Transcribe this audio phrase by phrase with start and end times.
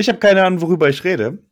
[0.00, 1.42] Ich habe keine Ahnung, worüber ich rede.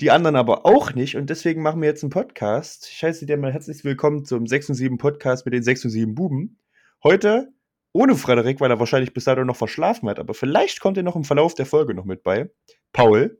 [0.00, 1.16] Die anderen aber auch nicht.
[1.16, 2.88] Und deswegen machen wir jetzt einen Podcast.
[2.90, 5.90] Ich heiße dir mal herzlich willkommen zum 6 und 7 Podcast mit den 6 und
[5.90, 6.58] 7 Buben.
[7.04, 7.52] Heute
[7.92, 10.18] ohne Frederik, weil er wahrscheinlich bis dato noch verschlafen hat.
[10.18, 12.48] Aber vielleicht kommt er noch im Verlauf der Folge noch mit bei.
[12.94, 13.38] Paul.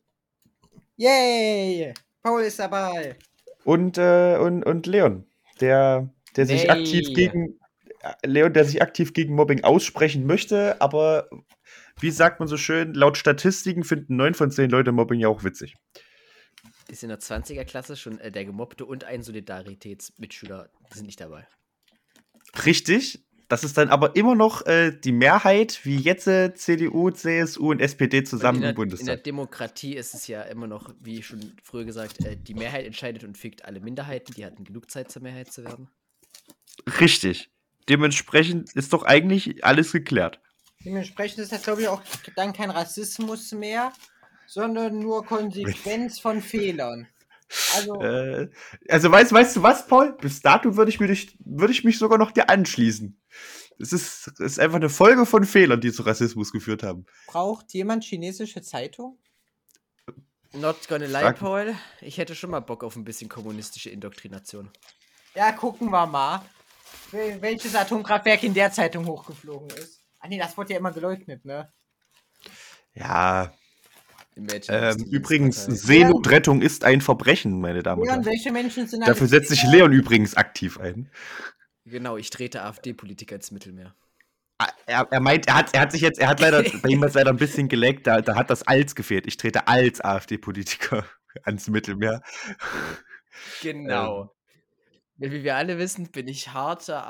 [0.96, 1.94] Yay!
[2.22, 3.16] Paul ist dabei.
[3.64, 5.24] Und, äh, und, und Leon,
[5.62, 6.68] der, der sich Nee.
[6.68, 7.58] aktiv gegen.
[8.02, 11.30] äh, Leon, der sich aktiv gegen Mobbing aussprechen möchte, aber
[12.00, 15.44] wie sagt man so schön, laut Statistiken finden 9 von 10 Leute Mobbing ja auch
[15.44, 15.74] witzig.
[16.88, 21.46] Ist in der 20er-Klasse schon äh, der Gemobbte und ein Solidaritätsmitschüler die sind nicht dabei.
[22.64, 23.24] Richtig.
[23.48, 27.80] Das ist dann aber immer noch äh, die Mehrheit, wie jetzt äh, CDU, CSU und
[27.80, 29.24] SPD zusammen in, der, im in der Bundestag.
[29.24, 33.36] Demokratie ist es ja immer noch, wie schon früher gesagt, äh, die Mehrheit entscheidet und
[33.36, 34.34] fickt alle Minderheiten.
[34.34, 35.88] Die hatten genug Zeit, zur Mehrheit zu werden.
[37.00, 37.50] Richtig.
[37.88, 40.40] Dementsprechend ist doch eigentlich alles geklärt.
[40.84, 42.02] Dementsprechend ist das, glaube ich, auch
[42.36, 43.92] dann kein Rassismus mehr,
[44.46, 47.06] sondern nur Konsequenz von Fehlern.
[47.76, 48.48] Also, Äh,
[48.88, 50.16] also weißt, weißt du was, Paul?
[50.20, 53.20] Bis dato würde ich, mir dich- würde ich mich sogar noch dir anschließen.
[53.78, 57.06] Es ist, es ist einfach eine Folge von Fehlern, die zu Rassismus geführt haben.
[57.26, 59.18] braucht jemand chinesische Zeitung?
[60.52, 61.74] Not gonna lie, Frag- Paul.
[62.00, 64.68] Ich hätte schon mal Bock auf ein bisschen kommunistische Indoktrination.
[65.34, 66.42] Ja, gucken wir mal,
[67.12, 69.99] wel- welches Atomkraftwerk in der Zeitung hochgeflogen ist.
[70.20, 71.72] Ah nee, das wurde ja immer geleugnet, ne?
[72.94, 73.52] Ja,
[74.36, 75.64] Imagine, ähm, übrigens.
[75.64, 78.32] Seenotrettung ist ein Verbrechen, meine Damen und Leon, Herren.
[78.32, 81.10] welche Menschen sind Dafür setzt sich Leon übrigens aktiv ein.
[81.84, 83.94] Genau, ich trete AfD-Politiker ins Mittelmeer.
[84.58, 87.02] Ah, Er, er meint, er hat, er hat sich jetzt, er hat leider, bei ihm
[87.02, 89.26] ist leider ein bisschen geleckt, da, da hat das als gefehlt.
[89.26, 91.04] Ich trete als AfD-Politiker
[91.44, 92.22] ans Mittelmeer.
[93.62, 94.34] Genau.
[95.16, 97.06] Wie wir alle wissen, bin ich harter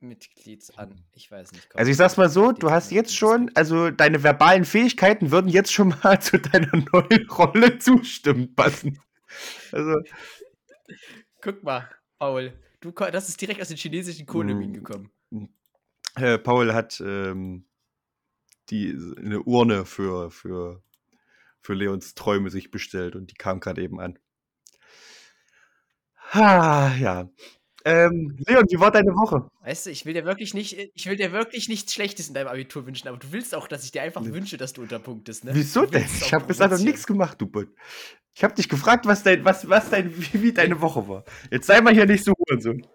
[0.00, 1.04] AfD-Mitglied an.
[1.12, 1.74] Ich weiß nicht.
[1.76, 5.72] Also ich sag's mal so, du hast jetzt schon, also deine verbalen Fähigkeiten würden jetzt
[5.72, 8.98] schon mal zu deiner neuen Rolle zustimmen passen.
[9.72, 10.00] Also,
[11.40, 12.52] Guck mal, Paul.
[12.80, 14.74] Du, das ist direkt aus den chinesischen Kohleminen Mm.
[14.84, 15.10] gekommen.
[16.16, 17.66] äh, Paul hat ähm,
[18.70, 20.82] die, eine Urne für, für,
[21.60, 24.18] für Leons Träume sich bestellt und die kam gerade eben an.
[26.32, 27.28] Ha, ja.
[27.84, 29.48] Ähm, Leon, wie war deine Woche?
[29.62, 32.48] Weißt du, ich will dir wirklich nicht, ich will dir wirklich nichts Schlechtes in deinem
[32.48, 34.32] Abitur wünschen, aber du willst auch, dass ich dir einfach Ne.
[34.34, 35.54] wünsche, dass du unterpunktest, ne?
[35.54, 36.02] Wieso denn?
[36.04, 36.90] es Ich habe bis dato provozieren.
[36.92, 37.68] nichts gemacht, du Bot.
[38.34, 41.24] Ich habe dich gefragt, was dein, was, was dein, wie, wie deine Woche war.
[41.50, 42.86] Jetzt sei mal hier nicht so Hurensohn.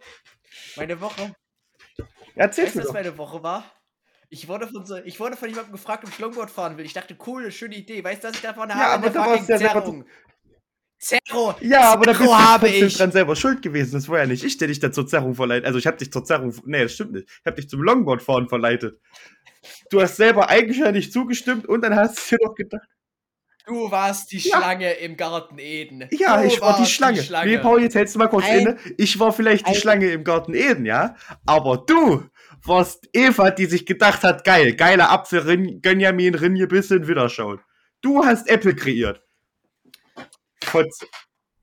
[0.76, 1.34] Meine Woche.
[2.36, 2.94] Erzähl's Weißt mir was doch.
[2.94, 3.72] meine Woche war?
[4.30, 6.86] Ich wurde, von so, ich wurde von jemandem gefragt, ob ich Longboard fahren will.
[6.86, 8.04] Ich dachte, cool, schöne Idee.
[8.04, 8.86] Weißt du, was ich davon Ja, habe?
[8.94, 10.06] aber Eine da warst du ja selber.
[11.00, 11.56] Zerro!
[11.62, 12.98] Ja, aber da bist du habe ich.
[12.98, 13.94] dran selber schuld gewesen.
[13.94, 15.66] Das war ja nicht ich, der dich da zur Zerrung verleitet.
[15.66, 17.28] Also ich habe dich zur Zerrung, nee, das stimmt nicht.
[17.30, 19.00] Ich habe dich zum Longboardfahren verleitet.
[19.90, 22.88] Du hast selber eigentlich ja nicht zugestimmt und dann hast du dir doch gedacht,
[23.68, 24.58] Du warst die Ja.
[24.58, 26.08] Schlange im Garten Eden.
[26.12, 27.20] ja, du ich war die warst Schlange.
[27.46, 28.78] Nee, Paul, jetzt hältst du mal kurz Ein- inne.
[28.98, 31.16] Ich war vielleicht die ein- Schlange im Garten Eden, ja?
[31.48, 32.24] Aber du
[32.64, 37.60] warst Eva, die sich gedacht hat, geil, geiler Apfel, Rin, Gönjamin, Rinje, bisschen wieder schauen.
[38.02, 39.24] Du hast Apple kreiert.
[40.66, 41.08] Fotze.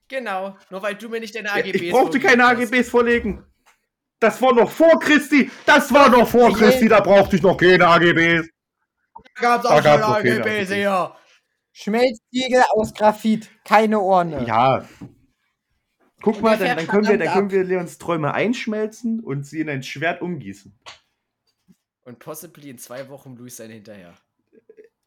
[0.08, 2.58] Genau, nur weil du mir nicht deine Ja, AGBs ich brauchte keine hast.
[2.58, 3.44] AGBs vorlegen.
[4.20, 5.50] Das war noch vor Christi.
[5.66, 6.56] Das war noch vor Ja.
[6.56, 6.88] Christi.
[6.88, 8.48] Da brauchte ich noch keine AGBs.
[9.40, 10.72] Da auch schon gab's noch keine AGBs AGBs.
[10.74, 11.16] hier.
[11.72, 14.44] Schmelztiegel aus Graphit, keine Urne.
[14.46, 14.86] Ja.
[16.20, 19.68] Guck mal, dann, dann, können wir, dann können wir Leons Träume einschmelzen und sie in
[19.70, 20.78] ein Schwert umgießen.
[22.04, 24.14] Und possibly in zwei Wochen Luis sein hinterher.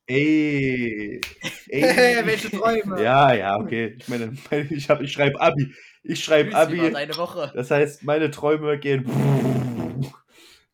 [0.07, 1.04] Ey.
[2.25, 3.01] Welche Träume?
[3.03, 3.95] Ja, ja, okay.
[3.97, 4.37] Ich meine,
[4.69, 5.73] ich, hab- ich schreibe Abi.
[6.03, 6.93] Ich schreibe Abi.
[7.53, 9.05] Das heißt, meine Träume gehen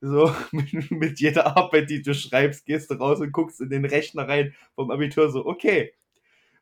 [0.02, 3.86] so mit, mit jeder Arbeit, die du schreibst, gehst du raus und guckst in den
[3.86, 5.94] Rechner rein vom Abitur so, okay,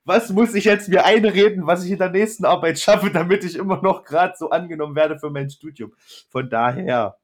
[0.06, 3.56] was muss ich jetzt mir einreden, was ich in der nächsten Arbeit schaffe, damit ich
[3.56, 5.94] immer noch gerade so angenommen werde für mein Studium.
[6.30, 7.18] Von daher,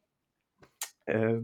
[1.05, 1.39] äh,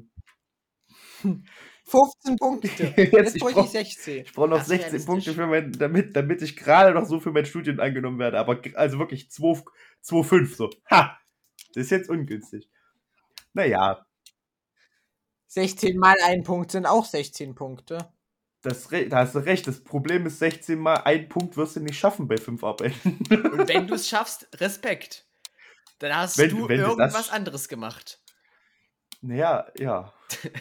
[1.92, 2.68] 15 Punkte.
[2.98, 4.18] jetzt, Jetzt ich bräuchte brauche ich 16.
[4.26, 5.06] ich brauch noch Das ist 16 realistisch.
[5.06, 8.60] Punkte für mein, damit, damit ich gerade noch so für mein Studium angenommen werde, aber
[8.76, 9.64] also wirklich 2,
[10.04, 10.70] 2,5 so.
[10.90, 11.18] Ha!
[11.74, 12.70] Das ist jetzt ungünstig.
[13.54, 14.06] Naja,
[15.48, 17.98] 16 mal ein Punkt sind auch 16 Punkte.
[18.64, 19.68] Das, da hast du recht.
[19.68, 23.18] Das Problem ist, 16 mal ein Punkt wirst du nicht schaffen bei fünf Arbeiten.
[23.30, 25.26] Und wenn du es schaffst, Respekt.
[26.00, 28.20] Dann hast Wenn- du wenn du irgendwas das- anderes gemacht.
[29.22, 30.14] naja, ja.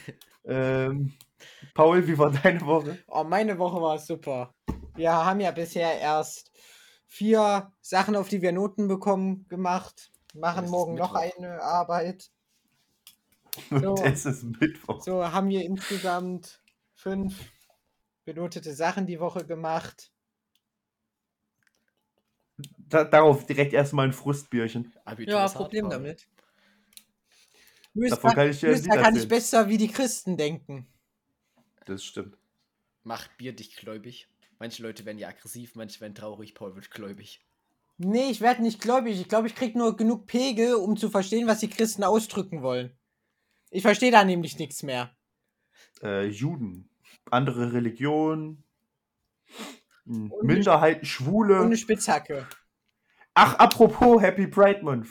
[0.44, 1.12] ähm,
[1.74, 2.98] Paul, wie war deine Woche?
[3.06, 4.54] Oh, meine Woche war super.
[4.94, 6.52] Wir haben ja bisher erst
[7.06, 10.12] vier Sachen, auf die wir Noten bekommen, gemacht.
[10.34, 12.30] Machen morgen noch eine Arbeit.
[13.70, 13.94] Und So.
[14.04, 15.02] es ist Mittwoch.
[15.02, 16.62] So haben wir insgesamt
[16.94, 17.34] fünf
[18.24, 20.12] benotete Sachen die Woche gemacht.
[22.78, 24.92] Da, darauf direkt erstmal ein Frustbierchen.
[25.04, 26.28] Abitur Ja, Problem damit.
[27.94, 30.86] Davon kann ich da kann ich besser wie die Christen denken.
[31.90, 32.38] Das stimmt.
[33.02, 34.28] Macht Bier dich gläubig.
[34.60, 37.44] Manche Leute werden ja aggressiv, manche werden traurig, Paul wird gläubig.
[37.98, 39.20] Nee, ich werde nicht gläubig.
[39.20, 42.96] Ich glaube, ich krieg nur genug Pegel, um zu verstehen, was die Christen ausdrücken wollen.
[43.70, 45.10] Ich verstehe da nämlich nichts mehr.
[46.00, 46.88] Äh, Juden,
[47.28, 48.62] andere Religionen,
[50.04, 51.58] hm, Minderheiten, Schwule.
[51.58, 52.46] Und eine Spitzhacke.
[53.34, 55.08] Ach, apropos Happy Pride Month.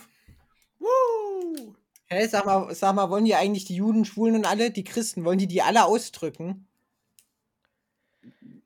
[0.80, 1.76] Woo!
[2.06, 5.26] Hä, sag mal, sag mal, wollen die eigentlich die Juden, Schwulen und alle, die Christen,
[5.26, 6.68] wollen die die alle ausdrücken?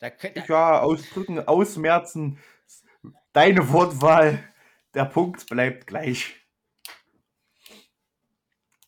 [0.04, 2.38] Da könnt, da, Ja, ausdrücken, ausmerzen.
[3.32, 4.44] Deine Wortwahl.
[4.94, 6.46] Der Punkt bleibt gleich.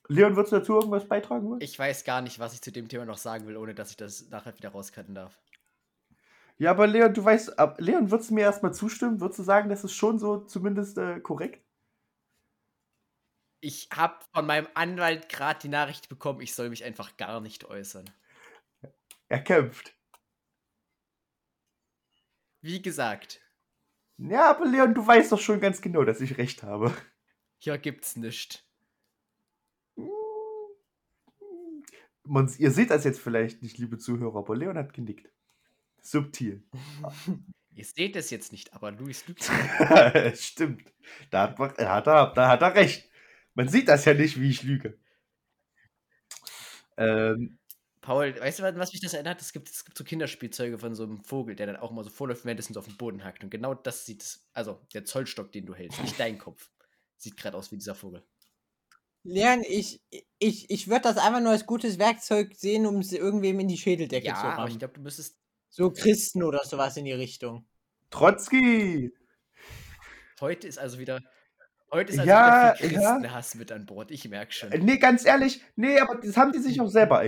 [0.10, 1.62] Leon, würdest du dazu irgendwas beitragen wollen?
[1.62, 3.96] ich weiß gar nicht, was ich zu dem Thema noch sagen will, ohne dass ich
[3.96, 5.40] das nachher wieder rauscutten darf.
[6.58, 9.22] Ja, aber Leon, du weißt, Leon, würdest du mir erstmal zustimmen?
[9.22, 11.64] Würdest du sagen, das ist schon so zumindest äh, korrekt?
[13.62, 17.64] Ich habe von meinem Anwalt gerade die Nachricht bekommen, ich soll mich einfach gar nicht
[17.64, 18.04] äußern.
[19.30, 19.95] Er kämpft.
[22.66, 23.42] Wie gesagt,
[24.18, 26.92] Ja, aber Leon, du weißt doch schon ganz genau, dass ich recht habe.
[27.60, 28.64] hier gibt's nichts.
[32.24, 35.30] Man, ihr seht das jetzt vielleicht nicht, liebe Zuhörer, aber Leon hat genickt.
[36.02, 36.64] Subtil.
[37.76, 39.44] Ihr seht es jetzt nicht, aber Luis lügt.
[40.36, 40.92] Stimmt.
[41.30, 43.12] Da hat, man- hat er, da hat er recht.
[43.54, 44.98] Man sieht das ja nicht, wie ich lüge.
[46.98, 47.60] Ähm,
[48.06, 49.42] Paul, weißt du, was mich das erinnert?
[49.42, 52.12] Es gibt, es gibt so Kinderspielzeuge von so einem Vogel, der dann auch mal so
[52.12, 53.44] vorläuft, währenddessen so auf den Boden hackt.
[53.44, 56.70] Und genau das sieht es, also der Zollstock, den du hältst, nicht dein Kopf,
[57.18, 58.24] sieht gerade aus wie dieser Vogel.
[59.24, 60.04] Leon, ich,
[60.38, 63.78] ich, ich würde das einfach nur als gutes Werkzeug sehen, um es irgendwem in die
[63.78, 64.72] Schädeldecke Ja, zu aber rammen.
[64.74, 65.40] ich glaube, du müsstest.
[65.70, 67.66] so Christen oder sowas in die Richtung.
[68.12, 69.12] Trotzki!
[70.40, 71.22] Heute ist also wieder.
[71.96, 73.00] Heute ist also Ja, viel ja.
[73.14, 74.12] Christenhass mit an Bord.
[74.12, 74.72] Ich merke schon.
[74.72, 77.20] Äh, Nee, ganz ehrlich, nee, aber das haben die sich auch selber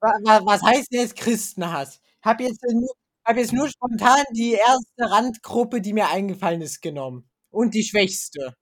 [0.00, 2.00] wa- Was heißt denn jetzt Christenhass?
[2.20, 2.90] Hab jetzt nur,
[3.24, 7.30] hab jetzt nur spontan die erste Randgruppe, die mir eingefallen ist, genommen.
[7.50, 8.54] Und die schwächste.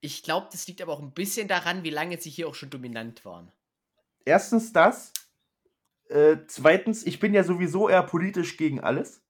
[0.00, 2.70] Ich glaube, das liegt aber auch ein bisschen daran, wie lange sie hier auch schon
[2.70, 3.52] dominant waren.
[4.24, 5.12] Erstens das.
[6.08, 9.22] Äh, zweitens, ich bin ja sowieso eher politisch gegen alles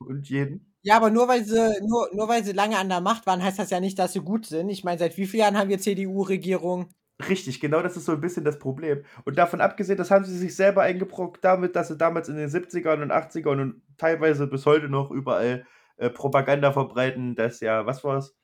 [0.00, 0.74] und jeden.
[0.82, 3.58] Ja, aber nur weil sie nur, nur weil sie lange an der Macht waren, heißt
[3.58, 4.70] das ja nicht, dass sie gut sind.
[4.70, 6.88] Ich meine, seit wie vielen Jahren haben wir CDU-Regierung?
[7.28, 9.04] Richtig, genau das ist so ein bisschen das Problem.
[9.24, 12.48] Und davon abgesehen, das haben sie sich selber eingebrockt damit, dass sie damals in den
[12.48, 15.66] 70ern und 80ern und teilweise bis heute noch überall
[15.98, 18.34] äh, Propaganda verbreiten, dass ja, was war's?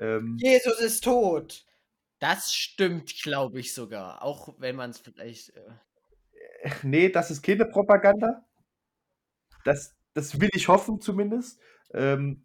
[0.00, 1.64] Ähm, Jesus ist tot.
[2.18, 4.22] Das stimmt, glaube ich sogar.
[4.22, 5.50] Auch wenn man es vielleicht.
[5.50, 8.44] Äh, nee, das ist keine Propaganda.
[9.64, 11.60] Das, das will ich hoffen zumindest.
[11.92, 12.44] Ähm,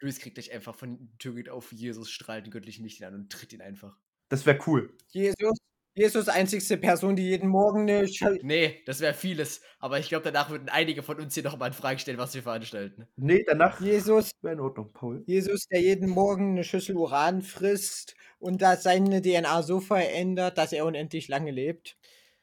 [0.00, 3.52] Luis kriegt euch einfach von Türkit auf Jesus, strahlt den göttlichen Licht an und tritt
[3.52, 3.96] ihn einfach.
[4.28, 4.96] das wäre cool.
[5.08, 5.58] Jesus,
[5.94, 9.60] Jesus einzigste Person, die jeden Morgen eine Sch Nee, das wäre vieles.
[9.78, 12.42] Aber ich glaube, danach würden einige von uns hier nochmal in Frage stellen, was wir
[12.42, 13.06] veranstalten.
[13.16, 15.22] Nee, danach Jesus, wäre in Ordnung, Paul.
[15.26, 20.72] Jesus, der jeden Morgen eine Schüssel Uran frisst und das seine DNA so verändert, dass
[20.72, 21.98] er unendlich lange lebt.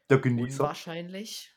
[0.10, 0.64] Der Genießer.
[0.64, 1.56] Unwahrscheinlich.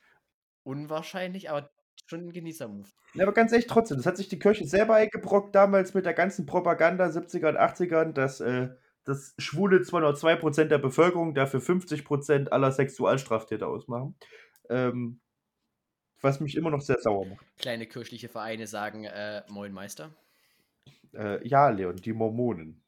[0.63, 1.71] Unwahrscheinlich, aber
[2.11, 2.89] schon ein Genießer-Move.
[3.15, 6.13] Ja, aber ganz ehrlich, trotzdem, das hat sich die Kirche selber eingebrockt damals mit der
[6.13, 8.69] ganzen Propaganda 70er und 80ern, dass, äh,
[9.05, 14.17] dass Schwule zwar nur 2% der Bevölkerung, dafür 50% aller Sexualstraftäter ausmachen.
[14.69, 15.21] Ähm,
[16.21, 17.47] was mich immer noch sehr sauer macht.
[17.57, 20.15] Kleine kirchliche Vereine sagen, äh, Moin Meister.
[21.15, 22.83] Äh, ja, Leon, die Mormonen.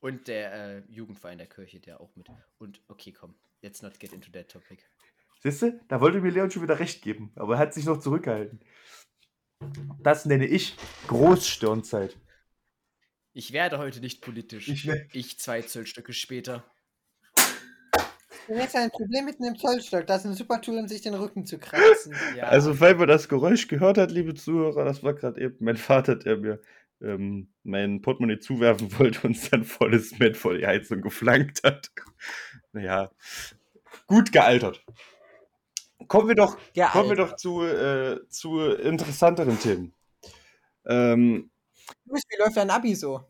[0.00, 2.28] Und der äh, Jugendverein der Kirche, der auch mit.
[2.58, 4.84] Und okay, komm, let's not get into that topic.
[5.42, 7.98] Siehst du, da wollte mir Leon schon wieder recht geben, aber er hat sich noch
[7.98, 8.60] zurückgehalten.
[10.02, 10.76] Das nenne ich
[11.08, 12.16] Großstirnzeit.
[13.32, 14.68] Ich werde heute nicht politisch.
[14.68, 16.64] Ich ich zwei Zollstücke später.
[18.48, 20.06] Und jetzt ein Problem mit einem Zollstock.
[20.06, 22.14] Das ist ein super Tool, um sich den Rücken zu kratzen.
[22.36, 25.76] Ja, Also, weil man das Geräusch gehört hat, liebe Zuhörer, das war gerade eben mein
[25.76, 26.62] Vater, der mir
[27.02, 31.90] ähm, mein Portemonnaie zuwerfen wollte und es dann volles Met vor die Heizung geflankt hat.
[32.72, 33.10] Naja,
[34.06, 34.84] gut gealtert.
[36.08, 39.92] Kommen wir doch, Ja, kommen wir doch zu, äh, zu interessanteren Themen.
[40.84, 41.50] Ähm,
[42.04, 43.24] Luis, wie läuft dein Abi so?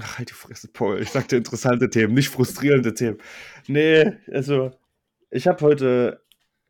[0.00, 1.00] ach, halt die Fresse, Paul.
[1.00, 3.18] Ich sagte interessante Themen, nicht frustrierende Themen.
[3.66, 4.72] Nee, also,
[5.30, 6.24] ich habe heute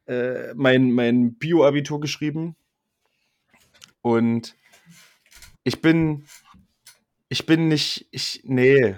[0.06, 2.56] äh, mein, mein Bio-Abitur geschrieben
[4.02, 4.56] und
[5.64, 6.26] ich bin,
[7.28, 8.96] ich bin nicht, ich, nee.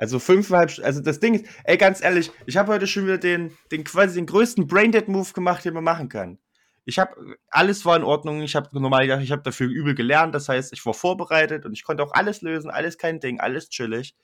[0.00, 3.18] Also fünfeinhalb, St- also das Ding ist, ey, ganz ehrlich, ich habe heute schon wieder
[3.18, 6.38] den, den quasi den größten Braindead-Move gemacht, den man machen kann.
[6.86, 8.40] Ich habe alles war in Ordnung.
[8.40, 10.34] Ich habe normal, ich habe dafür übel gelernt.
[10.34, 13.68] Das heißt, ich war vorbereitet und ich konnte auch alles lösen, alles kein Ding, alles
[13.68, 14.16] chillig.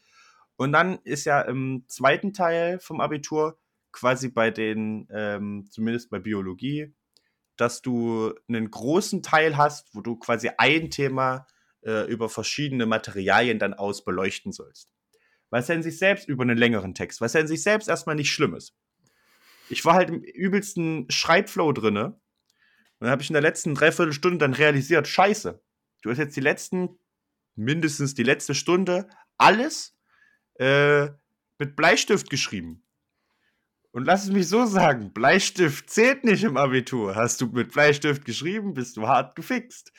[0.56, 3.58] Und dann ist ja im zweiten Teil vom Abitur
[3.92, 6.94] quasi bei den, ähm, zumindest bei Biologie,
[7.58, 11.46] dass du einen großen Teil hast, wo du quasi ein Thema
[11.84, 14.95] äh, über verschiedene Materialien dann aus beleuchten sollst.
[15.50, 18.16] Was ja in sich selbst über einen längeren Text, was ja in sich selbst erstmal
[18.16, 18.74] nicht schlimm ist.
[19.68, 22.06] Ich war halt im übelsten Schreibflow drinne.
[22.98, 25.62] Und dann habe ich in der letzten Dreiviertelstunde dann realisiert, scheiße,
[26.02, 26.98] du hast jetzt die letzten,
[27.54, 29.96] mindestens die letzte Stunde, alles
[30.54, 31.08] äh,
[31.58, 32.86] mit Bleistift geschrieben.
[33.96, 37.14] Und lass es mich so sagen, Bleistift zählt nicht im Abitur.
[37.14, 39.90] Hast du mit Bleistift geschrieben, bist du hart gefixt.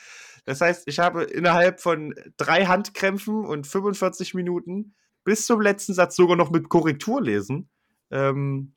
[0.46, 4.96] Das heißt, ich habe innerhalb von drei Handkrämpfen und 45 Minuten
[5.28, 7.70] bis zum letzten Satz sogar noch mit Korrektur lesen,
[8.12, 8.74] ähm,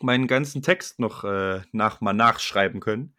[0.00, 3.14] meinen ganzen Text noch äh, nach, mal nachschreiben können.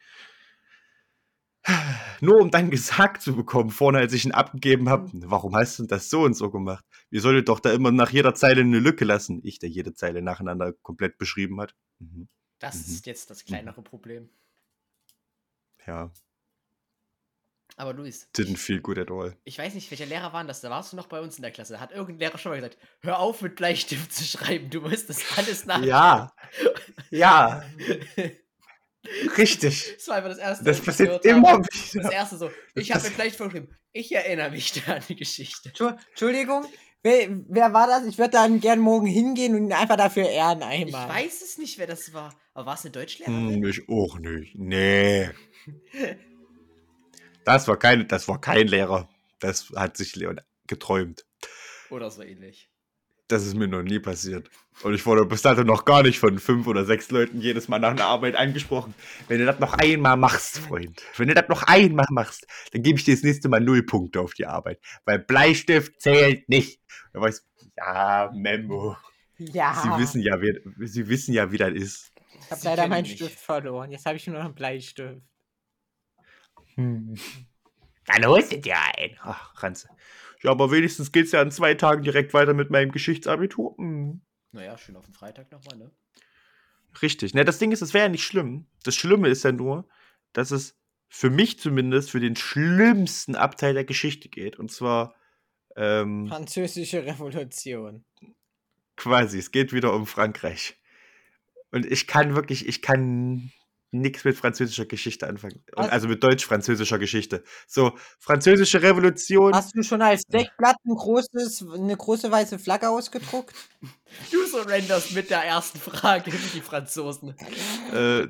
[2.22, 5.86] Nur um dann gesagt zu bekommen, vorne als ich ihn abgegeben habe, warum hast du
[5.86, 6.84] das so und so gemacht?
[7.12, 9.42] Ihr solltet doch da immer nach jeder Zeile eine Lücke lassen.
[9.44, 11.76] Ich, der jede Zeile nacheinander komplett beschrieben hat.
[12.00, 12.30] Mhm.
[12.58, 12.94] Das Mhm.
[12.94, 14.28] ist jetzt das kleinere Problem.
[15.86, 16.12] Ja,
[17.80, 19.38] Aber Luis, didn't feel good at all.
[19.46, 20.60] ich weiß nicht, welcher Lehrer war denn das?
[20.60, 21.74] Da warst du noch bei uns in der Klasse.
[21.74, 25.10] Da hat irgendein Lehrer schon mal gesagt, hör auf mit Bleistift zu schreiben, du musst
[25.10, 25.82] das alles nach.
[25.82, 26.34] Ja,
[27.10, 27.64] ja,
[29.38, 29.94] richtig.
[29.96, 30.66] Das war einfach das erste.
[30.66, 31.64] Das ich passiert immer habe.
[31.72, 32.12] Das wieder.
[32.12, 33.76] erste so, ich Das habe mit Bleistift vorgeschrieben.
[33.94, 35.70] Ich erinnere mich da an die Geschichte.
[35.70, 36.66] Entschu- Entschuldigung,
[37.02, 38.06] wer, wer war das?
[38.06, 41.10] Ich würde dann gern morgen hingehen und ihn einfach dafür Ehren Ich einmal.
[41.10, 42.36] weiß es nicht, wer das war.
[42.54, 43.54] Aber war es eine Deutschlehrerin?
[43.56, 44.56] Hm, ich auch nicht.
[44.56, 45.30] Nee.
[47.50, 49.10] Das war kein, das war kein Lehrer.
[49.40, 51.26] Das hat sich Leon geträumt.
[51.90, 52.70] Oder so ähnlich.
[53.28, 54.52] Das ist mir noch nie passiert.
[54.84, 57.80] Und ich wurde bis dato noch gar nicht von fünf oder sechs Leuten jedes Mal
[57.80, 58.94] nach einer Arbeit angesprochen.
[59.28, 63.00] Wenn du das noch einmal machst, Freund, wenn du das noch einmal machst, dann gebe
[63.00, 64.80] ich dir das nächste Mal null Punkte auf die Arbeit.
[65.06, 66.80] Weil Bleistift zählt nicht.
[67.14, 67.42] Da war ich so,
[67.78, 68.96] ja, Memo.
[69.40, 72.12] Ja, Sie wissen ja, wie, Sie wissen ja, wie das ist.
[72.42, 73.14] ich habe leider meinen mich.
[73.14, 73.90] Stift verloren.
[73.90, 75.24] Jetzt habe ich nur noch einen Bleistift.
[76.80, 77.16] Hm.
[78.06, 79.18] Dann holst du dir ein.
[79.22, 79.90] Ach, Ranze.
[80.42, 83.76] Ja, aber wenigstens geht's ja in zwei Tagen direkt weiter mit meinem Geschichtsabitur.
[83.78, 84.22] Hm.
[84.52, 85.92] Naja, schön auf den Freitag nochmal, ne?
[87.02, 87.34] Richtig.
[87.34, 88.66] Ne, das Ding ist, es wäre ja nicht schlimm.
[88.84, 89.88] Das Schlimme ist ja nur,
[90.34, 90.76] dass es
[91.08, 94.58] für mich zumindest für den schlimmsten Abteil der Geschichte geht.
[94.58, 95.16] Und zwar
[95.76, 98.06] ähm, Französische Revolution.
[98.96, 100.80] quasi, es geht wieder um Frankreich.
[101.72, 103.52] Und ich kann wirklich, ich kann
[103.92, 105.64] nichts mit französischer Geschichte anfangen.
[105.74, 105.90] Was?
[105.90, 107.44] Also mit deutsch-französischer Geschichte.
[107.68, 109.54] So, französische Revolution.
[109.54, 113.56] Hast du schon als Deckblatt ein großes, eine große weiße Flagge ausgedruckt?
[114.32, 117.36] Du surrenderst mit der ersten Frage, die Franzosen.
[117.94, 118.28] Äh,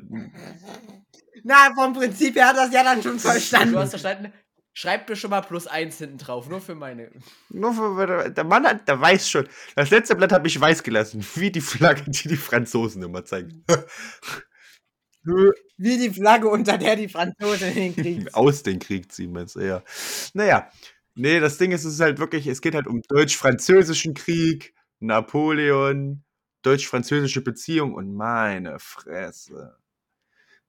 [1.44, 3.74] Na, vom Prinzip her hat das ja dann schon verstanden.
[3.74, 4.34] Du hast verstanden?
[4.74, 7.12] Schreib mir schon mal plus eins hinten drauf, nur für meine.
[7.50, 9.48] nur für, der Mann hat, der weiß schon.
[9.75, 13.66] Das letzte Blatt habe ich weiß gelassen, wie die Flagge, die die Franzosen immer zeigen.
[15.24, 19.62] Wie die Flagge, unter der die Franzosen den Krieg Aus den Krieg ziehen, meinst du,
[19.62, 19.84] ja.
[20.34, 20.70] Naja,
[21.16, 26.24] nee, das Ding ist, es ist halt wirklich, es geht halt um deutsch-französischen Krieg, Napoleon,
[26.62, 29.78] deutsch-französische Beziehung und meine Fresse.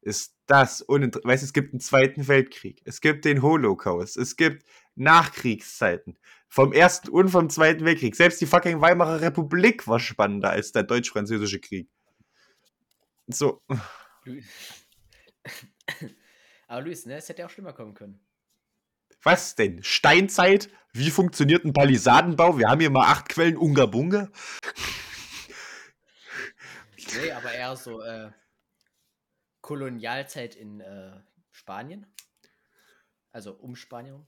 [0.02, 1.30] Ist das uninteressant.
[1.30, 4.64] Weißt du, es gibt einen Zweiten Weltkrieg, es gibt den Holocaust, es gibt
[4.94, 6.18] Nachkriegszeiten.
[6.48, 8.16] Vom Ersten und vom Zweiten Weltkrieg.
[8.16, 11.88] Selbst die fucking Weimarer Republik war spannender als der deutsch-französische Krieg.
[13.28, 13.62] So,
[16.68, 18.20] Aber Luis, ne, es hätte ja auch schlimmer kommen können.
[19.22, 19.82] Was denn?
[19.82, 20.70] Steinzeit?
[20.92, 22.58] Wie funktioniert ein Palisadenbau?
[22.58, 24.30] Wir haben hier mal acht Quellen Unga Bunga.
[27.16, 28.30] Nee, aber eher so äh,
[29.60, 32.06] Kolonialzeit in äh, Spanien.
[33.32, 34.26] Also um Spanien.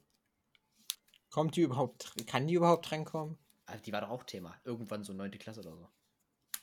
[1.30, 3.38] Kommt die überhaupt, kann die überhaupt reinkommen?
[3.66, 4.61] Also die war doch auch Thema.
[4.64, 5.30] Irgendwann so 9.
[5.32, 5.88] Klasse oder so.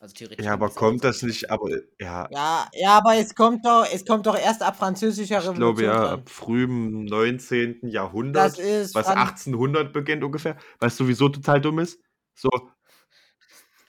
[0.01, 0.45] Also theoretisch.
[0.45, 1.51] Ja, aber kommt das nicht?
[1.51, 5.43] Aber ja, Ja, ja, aber es kommt doch, es kommt doch erst ab französischer ich
[5.47, 5.75] Revolution.
[5.75, 7.79] glaube ja, ab frühem 19.
[7.89, 10.55] Jahrhundert, was Fran- 1800 beginnt ungefähr.
[10.79, 11.99] Was sowieso total dumm ist.
[12.33, 12.49] So,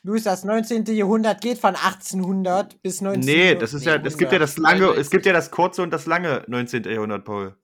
[0.03, 0.87] Luis, das 19.
[0.87, 3.21] Jahrhundert geht von 1800 bis 19.
[3.25, 5.11] nee, das ist ja, es gibt ja das lange, es 99.
[5.11, 6.85] gibt ja das kurze und das lange 19.
[6.85, 7.55] Jahrhundert, Paul.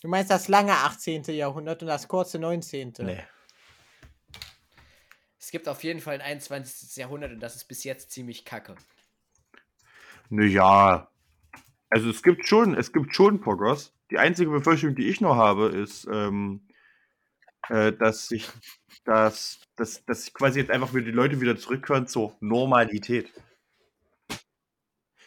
[0.00, 1.24] Du meinst das lange 18.
[1.24, 2.94] Jahrhundert und das kurze 19.
[3.00, 3.22] Nee.
[5.42, 6.96] Es gibt auf jeden Fall ein 21.
[6.96, 8.76] Jahrhundert und das ist bis jetzt ziemlich kacke.
[10.30, 11.10] Naja.
[11.90, 13.92] Also es gibt schon, es gibt schon Progress.
[14.12, 16.68] Die einzige Befürchtung, die ich noch habe, ist, ähm,
[17.68, 18.48] äh, dass sich,
[19.04, 23.32] dass, dass, dass quasi jetzt einfach wieder die Leute wieder zurückkehren zur Normalität.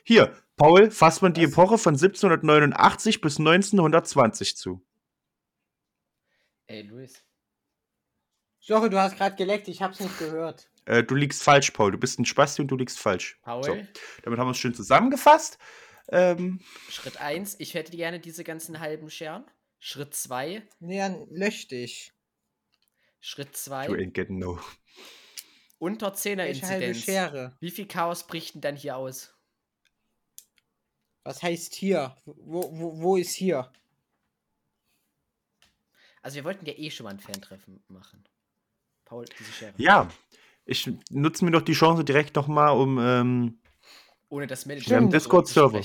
[0.06, 1.44] Hier, Paul, fasst man die?
[1.44, 4.82] Epoche von 1789 bis 1920 zu.
[6.68, 7.22] Ey, Luis.
[8.66, 10.68] Sorry, du hast gerade geleckt, ich hab's nicht gehört.
[10.86, 11.92] Äh, du liegst falsch, Paul.
[11.92, 13.38] Du bist ein Spasti und du liegst falsch.
[13.44, 13.76] Paul, So.
[14.24, 15.60] Damit haben wir es schön zusammengefasst.
[16.10, 19.46] Ähm, Schritt 1, ich hätte gerne diese ganzen halben Scheren.
[19.78, 22.12] Schritt 2, Leon, lösch dich.
[23.20, 24.60] Schritt you 2, ain't getting no.
[25.78, 27.06] unter 10er Welche halbe Inzidenz.
[27.06, 27.56] Schere?
[27.60, 29.36] Wie viel Chaos bricht denn dann hier aus?
[31.24, 32.18] Was heißt hier?
[32.26, 33.72] Wo, wo, wo ist hier?
[36.24, 38.28] Also wir wollten ja eh schon mal ein Fan-Treffen machen.
[39.16, 39.74] Paul, diese Schere.
[39.78, 40.10] Ja,
[40.66, 43.00] ich nutze mir doch die Chance direkt nochmal, um.
[43.00, 43.60] Ähm,
[44.30, 45.82] Ohne das Management Wir haben darüber Discord-Server.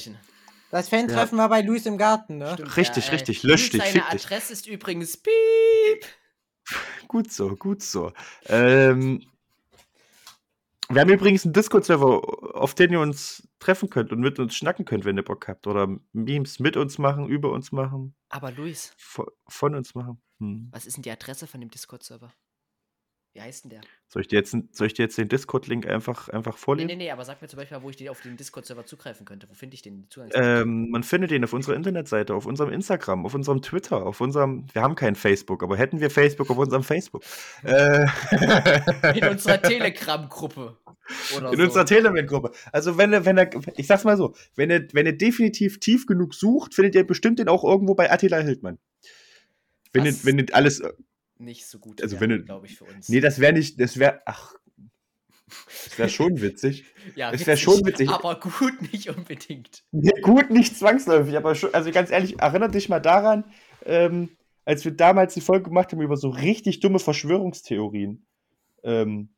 [0.73, 2.53] Das Fan-Treffen war bei Luis im Garten, ne?
[2.55, 3.43] Stimmt, Richtig, ja, richtig.
[3.43, 4.25] Lösch dich, Seine fick dich.
[4.25, 6.07] Adresse ist übrigens Piep.
[7.09, 8.13] gut so, gut so.
[8.47, 9.25] Ähm,
[10.89, 14.85] wir haben übrigens einen Discord-Server, auf den ihr uns treffen könnt und mit uns schnacken
[14.85, 15.69] könnt, wenn ihr Bock habt.
[15.69, 20.21] Oder Memes mit uns machen, über uns machen, Aber Luis, von, von uns machen.
[20.39, 20.69] Hm.
[20.73, 22.33] was ist denn die Adresse von dem Discord-Server?
[23.33, 23.81] Wie heißt denn der?
[24.09, 26.87] Soll, ich dir jetzt, soll ich dir jetzt den Discord-Link einfach, einfach Nee, vorlesen?
[26.89, 29.25] nee, nee, aber sag mir zum Beispiel, mal, wo ich die auf den Discord-Server zugreifen
[29.25, 29.49] könnte.
[29.49, 30.09] Wo finde ich den?
[30.35, 34.67] Ähm, man findet den auf unserer Internetseite, auf unserem Instagram, auf unserem Twitter, auf unserem.
[34.73, 37.23] Wir haben kein Facebook, aber hätten wir Facebook auf unserem Facebook.
[37.63, 38.07] Äh,
[39.17, 40.77] In unserer Telegram-Gruppe.
[41.33, 41.47] In so.
[41.47, 42.51] unserer Telegram-Gruppe.
[42.73, 46.07] Also wenn er, wenn er, ich sag's mal so, wenn er, wenn er definitiv tief
[46.07, 48.79] genug sucht, findet ihr bestimmt den auch irgendwo bei Attila Hildmann.
[49.93, 50.83] Wenn ihr, wenn ihr alles.
[51.41, 53.09] Nicht so gut, Also wäre, wenn du- glaube ich, für uns.
[53.09, 54.55] Nee, das wäre nicht, das wäre, ach,
[55.49, 56.85] das wäre schon witzig.
[57.17, 58.11] ja, das wär schon witzig.
[58.11, 59.83] Aber gut, nicht unbedingt.
[59.91, 63.51] Nee, gut, nicht zwangsläufig, aber schon, also ganz ehrlich, erinnert dich mal daran,
[63.87, 68.27] ähm, als wir damals die Folge gemacht haben über so richtig dumme Verschwörungstheorien.
[68.85, 69.31] Ähm,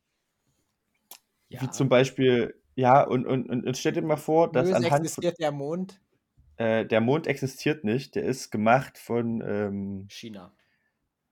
[1.49, 1.61] Ja.
[1.61, 5.39] Wie zum Beispiel, ja, und, und, und, stell dir mal vor, dass Luis anhand existiert
[5.39, 6.01] der Mond.
[6.57, 10.51] äh, der Mond existiert nicht, der ist gemacht von, ähm, China.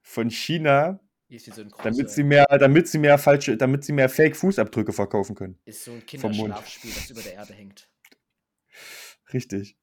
[0.02, 5.36] Von China, so damit sie mehr, damit sie mehr falsche, damit sie mehr Fake-Fußabdrücke verkaufen
[5.36, 5.58] können.
[5.66, 6.06] ist so ein.
[6.06, 7.90] Kinderschlafspiel, das über der Erde hängt.
[9.34, 9.78] Richtig.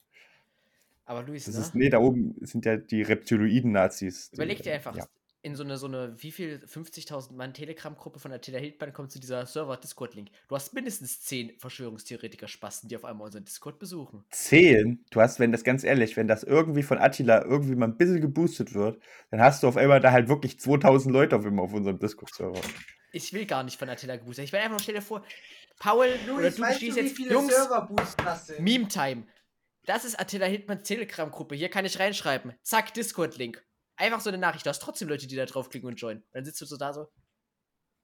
[1.06, 1.60] Aber Luis, Das ne?
[1.62, 4.30] ist, nee, da oben sind ja die Reptiloiden-Nazis.
[4.34, 5.06] Überleg dir einfach, Ja.
[5.42, 9.12] In so eine, so eine, wie viel, 50.000 Mann Telegram-Gruppe von der Tele Hildmann kommt
[9.12, 10.30] zu dieser Server-Discord-Link.
[10.48, 14.24] Du hast mindestens 10 Verschwörungstheoretiker-Spasten, die auf einmal unseren Discord besuchen.
[14.30, 17.96] Zehn, du hast, wenn das ganz ehrlich, wenn das irgendwie von Attila irgendwie mal ein
[17.96, 21.62] bisschen geboostet wird, dann hast du auf einmal da halt wirklich 2000 Leute auf immer
[21.62, 22.60] auf unserem Discord-Server.
[23.12, 24.46] Ich will gar nicht von Attila geboostet.
[24.46, 25.24] Ich will einfach nur, stell dir vor,
[25.78, 28.60] Paul, oder du stehst jetzt, Jungs, Serverbooster sind?
[28.60, 29.24] Meme-Time.
[29.86, 31.54] Das ist Attila Hildmanns Telegram-Gruppe.
[31.54, 32.54] Hier kann ich reinschreiben.
[32.62, 33.64] Zack, Discord-Link.
[33.98, 34.64] Einfach so eine Nachricht.
[34.64, 36.22] Du hast trotzdem Leute, die da draufklicken und joinen.
[36.32, 37.08] Dann sitzt du so da so.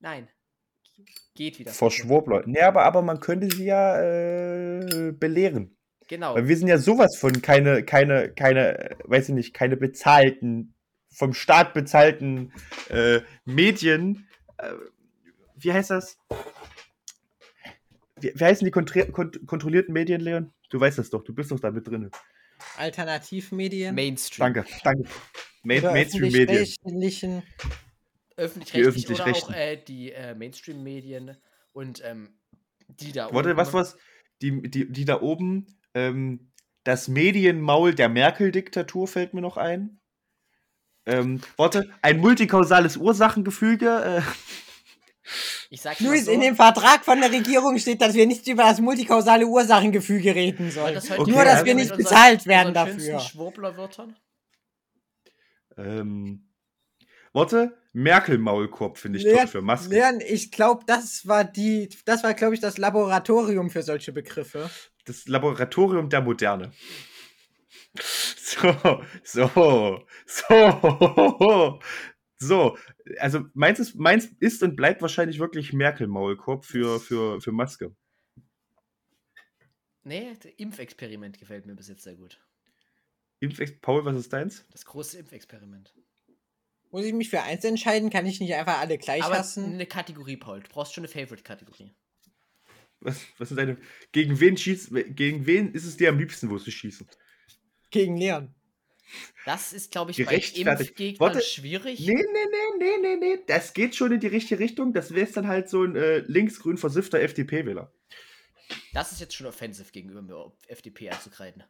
[0.01, 0.29] Nein.
[1.35, 1.73] Geht wieder.
[1.73, 2.53] Vor Schwurbleuten.
[2.53, 5.77] Nee, aber, aber man könnte sie ja äh, belehren.
[6.09, 6.35] Genau.
[6.35, 10.75] Weil wir sind ja sowas von keine, keine, keine, äh, weiß ich nicht, keine bezahlten,
[11.11, 12.53] vom Staat bezahlten
[12.89, 14.29] äh, Medien.
[14.59, 14.73] Äh,
[15.57, 16.19] wie heißt das?
[18.21, 18.93] Wie, wie heißen die kont
[19.47, 20.53] kontrollierten Medien, Leon?
[20.71, 22.11] Du weißt das doch, du bist doch da mit drin.
[22.77, 23.95] Alternativmedien.
[23.95, 24.53] Mainstream.
[24.53, 25.09] Danke, danke.
[25.65, 26.49] Main Mainstream-Medien.
[26.49, 27.43] öffentlich-rechtlichen.
[28.37, 31.37] Öffentlich-rechtlich Die oder auch äh, die äh, Mainstream-Medien
[31.73, 32.39] und ähm,
[32.89, 33.97] die da Warte, oben- was was?
[34.43, 36.51] Die, die, die da oben, ähm,
[36.83, 40.01] das Medienmaul der Merkel-Diktatur fällt mir noch ein.
[41.07, 44.23] Ähm, warte, ein multikausales Ursachengefüge.
[44.27, 45.29] Äh,
[45.71, 48.65] Ich sag's Luis, so, in dem Vertrag von der Regierung steht, dass wir nicht über
[48.65, 50.95] das multikausale Ursachengefüge reden sollen.
[50.95, 53.21] das Okay, Nur, dass wir nicht bezahlt werden unseren dafür.
[53.21, 54.17] Schwurblerwörtern.
[55.77, 56.49] Ähm,
[57.33, 59.95] warte, Merkel-Maulkorb finde ich Leon, top für Maske.
[59.95, 64.69] Leon, ich glaube, das war die, das war, glaube ich, das Laboratorium für solche Begriffe.
[65.05, 66.73] Das Laboratorium der Moderne.
[68.47, 71.81] So, so, so,
[72.39, 72.79] so.
[73.19, 77.97] Also meins ist, meins ist und bleibt wahrscheinlich wirklich Merkel-Maulkorb für, für, für Maske.
[80.05, 82.39] Nee, das Impfexperiment gefällt mir bis jetzt sehr gut.
[83.45, 84.65] Impfex Paul, was ist deins?
[84.73, 85.95] Das große Impfexperiment.
[86.91, 88.11] Muss ich mich für eins entscheiden?
[88.11, 89.65] Kann ich nicht einfach alle gleich Aber hassen?
[89.65, 90.61] eine Kategorie, Paul.
[90.61, 91.93] Du brauchst schon eine Favorite-Kategorie.
[93.01, 93.77] Was, was sind deine.
[94.13, 94.91] Gegen wen schießt.
[95.09, 97.07] Gegen wen ist es dir am liebsten, wo du schießen?
[97.91, 98.55] Gegen Leon.
[99.45, 100.37] Das ist, glaube ich, bei.
[100.37, 100.79] Impfgegnern
[101.19, 101.43] Warte.
[101.43, 102.01] schwierig.
[102.01, 103.43] Nee, nee, nee, nee, nee, nee.
[103.47, 104.93] Das geht schon in die richtige Richtung.
[104.93, 107.93] Das wäre dann halt so ein äh, linksgrün versiffter FDP-Wähler.
[108.93, 111.65] Das ist jetzt schon offensiv gegenüber mir, FDP anzukreiden.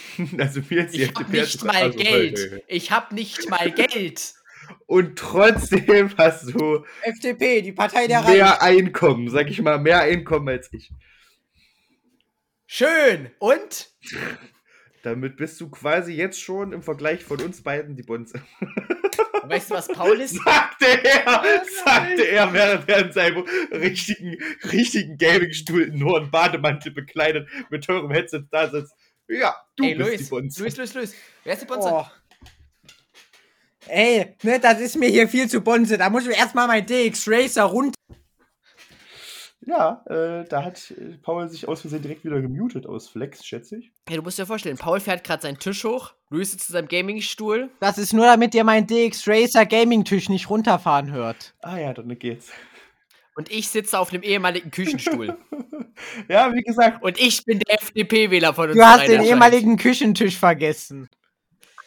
[0.38, 2.38] also mir jetzt die Ich habe nicht mal also, Geld.
[2.38, 2.62] hey.
[2.68, 4.34] Ich habe nicht mal Geld.
[4.86, 8.32] Und trotzdem hast du FDP, die Partei der Reichen.
[8.32, 10.90] mehr Einkommen, sag ich mal, mehr Einkommen als ich.
[12.66, 13.30] Schön.
[13.38, 13.90] Und?
[15.02, 18.40] Damit bist du quasi jetzt schon im Vergleich von uns beiden die Bonze.
[19.42, 20.36] Weißt du, was Paul ist?
[20.36, 24.36] Sagte er, sagte er, während er in seinem richtigen,
[24.70, 28.94] richtigen Gaming-Stuhl nur einen Bademantel bekleidet mit teurem Headset da sitzt.
[29.32, 30.62] Ja, du Ey, bist die Luis, Bonze.
[30.62, 31.14] Luis, Luis, Luis.
[31.44, 31.88] Wer ist die Bonze?
[31.90, 32.04] Oh.
[33.88, 35.98] Ey, ne, das ist mir hier viel zu bonze.
[35.98, 37.96] Da muss ich erstmal mein DX Racer runter.
[39.64, 43.78] Ja, äh, da hat äh, Paul sich aus Versehen direkt wieder gemutet aus Flex, schätze
[43.78, 43.92] ich.
[44.08, 46.88] Hey, du musst dir vorstellen, Paul fährt gerade seinen Tisch hoch, Luis sitzt in seinem
[46.88, 47.70] Gaming-Stuhl.
[47.78, 51.54] Das ist nur, damit ihr meinen DX Racer Gaming-Tisch nicht runterfahren hört.
[51.62, 52.50] Ah ja, dann geht's.
[53.34, 55.36] Und ich sitze auf einem ehemaligen Küchenstuhl.
[56.28, 58.76] ja, wie gesagt, Und ich bin der FDP-Wähler von uns.
[58.76, 61.08] Du hast den ehemaligen Küchentisch vergessen.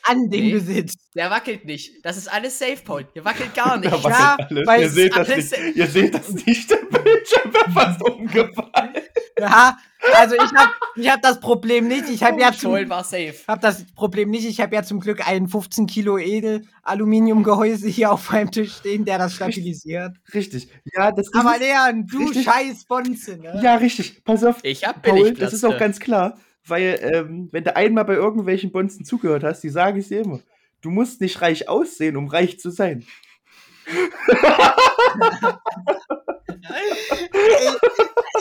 [0.07, 0.51] An dem Nee.
[0.51, 0.99] du sitzt.
[1.15, 2.05] Der wackelt nicht.
[2.05, 3.07] Das ist alles safe, Paul.
[3.13, 3.91] Hier wackelt gar nicht.
[4.03, 4.67] Ja, alles.
[4.67, 8.93] weil Ihr seht, das nicht, ihr seht das nicht, der Bildschirm wäre fast umgefallen.
[9.37, 9.77] Ja,
[10.13, 12.07] also ich hab, ich hab das Problem nicht.
[12.09, 13.33] Ich hab ja Paul zum, war safe.
[13.47, 14.45] hab das Problem nicht.
[14.45, 19.03] Ich habe ja zum Glück ein 15 Kilo Edel Aluminiumgehäuse hier auf meinem Tisch stehen,
[19.05, 20.15] der das stabilisiert.
[20.33, 20.69] Richtig.
[20.95, 22.45] Ja, das Aber Leon, du Richtig.
[22.45, 23.59] scheiß Bonze, ne?
[23.63, 24.23] Ja, richtig.
[24.23, 26.37] Pass auf, Ich hab Paul, das ist auch ganz klar.
[26.67, 30.39] Weil, ähm, wenn du einmal bei irgendwelchen Bonzen zugehört hast, die sagen es dir immer.
[30.81, 33.05] Du musst nicht reich aussehen, um reich zu sein.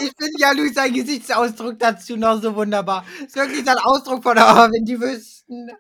[0.01, 3.05] Ich finde ja Luis sein Gesichtsausdruck dazu noch so wunderbar.
[3.25, 4.41] Ist wirklich ein Ausdruck von, oh,
[4.73, 5.71] wenn die wüssten.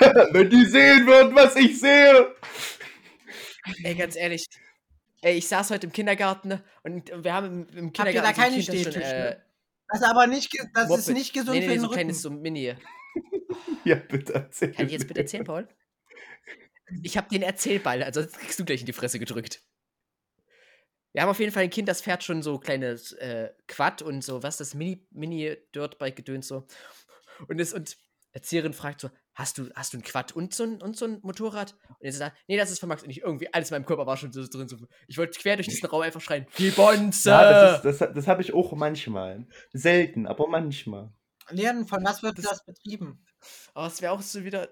[0.32, 2.34] wenn die sehen würden, was ich sehe.
[3.82, 4.46] Ey, ganz ehrlich.
[5.20, 8.42] Ey, ich saß heute im Kindergarten und wir haben im, im Habt ihr Kindergarten da
[8.44, 9.02] keine Stehtische?
[9.02, 9.36] äh,
[9.88, 11.08] Das ist aber nicht, das ist Moped.
[11.14, 12.00] nicht gesund nee, für nee, den so ein Rücken.
[12.00, 12.74] kleines so Mini.
[13.84, 14.72] Ja, bitte erzähl.
[14.72, 15.66] Kann ich jetzt bitte erzählen, Paul?
[17.02, 19.62] Ich habe den Erzählball, also das kriegst du gleich in die Fresse gedrückt.
[21.12, 24.22] Wir haben auf jeden Fall ein Kind, das fährt schon so kleines äh, Quad und
[24.22, 26.66] so, was das Mini, Mini Dirtbike gedöns so.
[27.48, 27.96] Und es und
[28.32, 31.20] Erzieherin fragt so, hast du, hast du ein Quad und so ein, und so ein
[31.22, 31.76] Motorrad?
[31.88, 34.04] Und jetzt sagt, nee, das ist von Max und ich irgendwie alles in meinem Körper
[34.06, 34.68] war schon so drin.
[34.68, 37.30] So, ich wollte quer durch diesen Raum einfach schreien, die Bonze!
[37.30, 39.46] Ja, das, ist- das, das habe ich auch manchmal.
[39.72, 41.12] Selten, aber manchmal.
[41.50, 43.24] Leon, von was wird das betrieben?
[43.74, 44.68] Aber es wäre auch so wieder.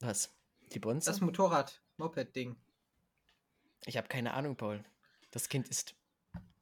[0.00, 0.30] Was?
[0.72, 1.10] Die Bonze?
[1.10, 2.54] Das Motorrad, Moped-Ding.
[3.86, 4.84] Ich habe keine Ahnung, Paul.
[5.30, 5.94] Das Kind ist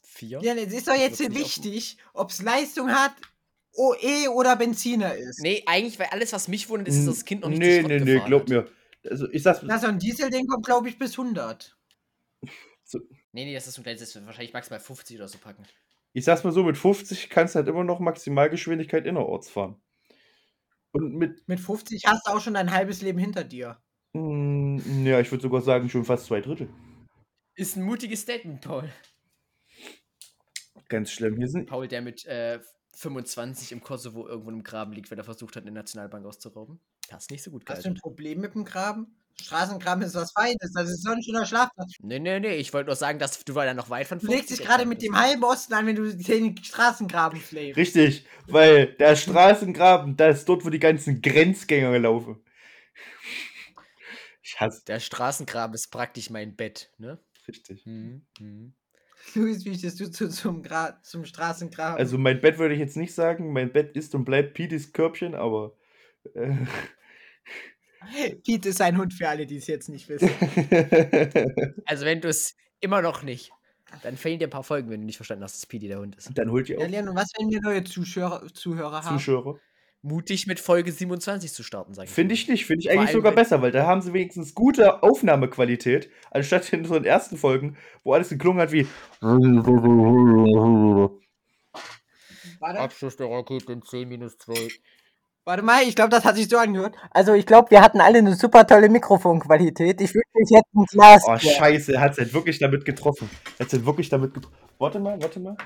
[0.03, 0.40] vier.
[0.43, 3.12] Ja, es ist doch jetzt wichtig, ob es Leistung hat,
[3.76, 5.40] OE oder Benziner ist.
[5.40, 8.00] Nee, eigentlich, weil alles, was mich wundert, ist, dass das Kind noch nicht Nee, nee,
[8.00, 8.48] nee, glaub hat.
[8.48, 8.68] mir.
[9.08, 11.76] Also, ich sag's Na, so ein Diesel-Ding kommt, glaube ich, bis 100.
[13.32, 15.64] Nee, nee, das ist so ein kleines, das wird wahrscheinlich maximal 50 oder so packen.
[16.12, 19.82] Ich sag's mal so, mit 50 kannst du halt immer noch Maximalgeschwindigkeit innerorts fahren.
[20.92, 23.82] Und mit, Mit 50 hast du auch schon dein halbes Leben hinter dir.
[24.12, 26.68] mm, ja, ich würde sogar sagen, schon fast zwei Drittel.
[27.56, 28.88] Ist ein mutiges Statement, Paul.
[30.88, 31.37] Ganz schlimm.
[31.37, 31.66] Hier sind.
[31.68, 32.60] Paul, der mit äh,
[32.96, 36.80] 25 im Kosovo irgendwo im Graben liegt, weil er versucht hat, eine Nationalbank auszurauben.
[37.11, 38.00] Das ist nicht so gut Hast du ein gehalten.
[38.00, 39.18] Problem mit dem Graben?
[39.40, 41.94] Straßengraben ist was Feines, das ist so ein schöner Schlafplatz.
[42.00, 44.28] Nee, nee, nee, ich wollte nur sagen, dass du war da noch weit von Du
[44.28, 47.76] legst 50 dich gerade mit dem halben Osten an, wenn du den Straßengraben flames.
[47.76, 52.40] Richtig, weil der Straßengraben, da ist dort, wo die ganzen Grenzgänger laufen.
[54.42, 54.85] Ich hasse.
[54.85, 57.18] Der Straßengraben ist praktisch mein Bett, ne?
[57.48, 57.85] Richtig.
[57.87, 58.24] Mhm.
[58.38, 58.74] Mhm.
[59.34, 61.98] Luis, wie stehst du zu, zum, Gra zum Straßengraben?
[61.98, 63.52] Also mein Bett würde ich jetzt nicht sagen.
[63.52, 65.76] Mein Bett ist und bleibt Pitis Körbchen, aber.
[66.34, 66.56] Äh,
[68.44, 70.30] Pete ist ein Hund für alle, die es jetzt nicht wissen.
[71.87, 73.50] Also, wenn du es immer noch nicht,
[74.02, 76.16] dann fehlen dir ein paar Folgen, wenn du nicht verstanden hast, dass Pidi der Hund
[76.16, 76.30] ist.
[76.37, 79.18] Dann holt ihr Ja, auch Leon, und was, wenn wir neue Zuschauer, Zuhörer haben?
[79.18, 79.60] Zuschauer.
[80.05, 82.11] Mutig mit Folge 27 zu starten, sag ich.
[82.11, 82.67] Finde ich nicht.
[82.67, 86.81] Finde ich Vor eigentlich sogar besser, weil da haben sie wenigstens gute Aufnahmequalität, anstatt in
[86.81, 88.87] unseren ersten Folgen, wo alles geklungen hat wie.
[92.61, 94.69] Warte, Abschuss der Rakete in 10 minus 2.
[95.44, 96.94] warte mal, ich glaube, das hat sich so angehört.
[97.11, 100.00] Also, ich glaube, wir hatten alle eine super tolle Mikrofonqualität.
[100.00, 101.22] Ich wünschte, ich hätte ein Glas.
[101.26, 103.28] Oh, scheiße, er hat es halt wirklich damit getroffen.
[103.59, 104.57] Er hat es halt wirklich damit getroffen.
[104.78, 105.57] Warte mal, warte mal.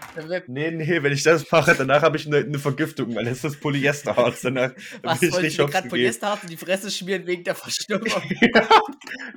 [0.48, 3.58] Nee, nee, wenn ich das mache, danach habe ich eine, eine Vergiftung, weil es ist
[3.60, 4.42] Polyesterharz.
[4.42, 5.88] Danach Was bin ich nicht gerade.
[5.88, 8.06] Polyesterharz in die Fresse schmieren wegen der Verstimmung?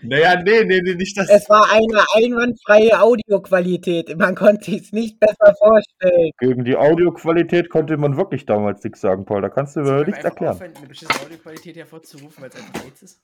[0.04, 1.30] Naja, nee, nee, nee, nicht das.
[1.30, 4.18] Es war eine einwandfreie Audioqualität.
[4.18, 6.32] Man konnte es nicht besser vorstellen.
[6.40, 9.42] Gegen die Audioqualität konnte man wirklich damals nichts sagen, Paul.
[9.42, 10.54] Da kannst du nichts erklären.
[10.54, 13.22] aufhören, eine beschissene Audioqualität hervorzurufen, weil es einfach AIDS ist?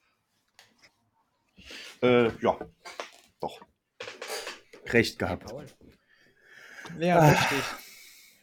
[2.01, 2.59] Äh, ja.
[3.39, 3.61] Doch.
[4.85, 5.45] Recht Hey, gehabt.
[5.45, 5.65] Paul,
[6.99, 7.29] Ja, Ah.
[7.29, 7.63] richtig.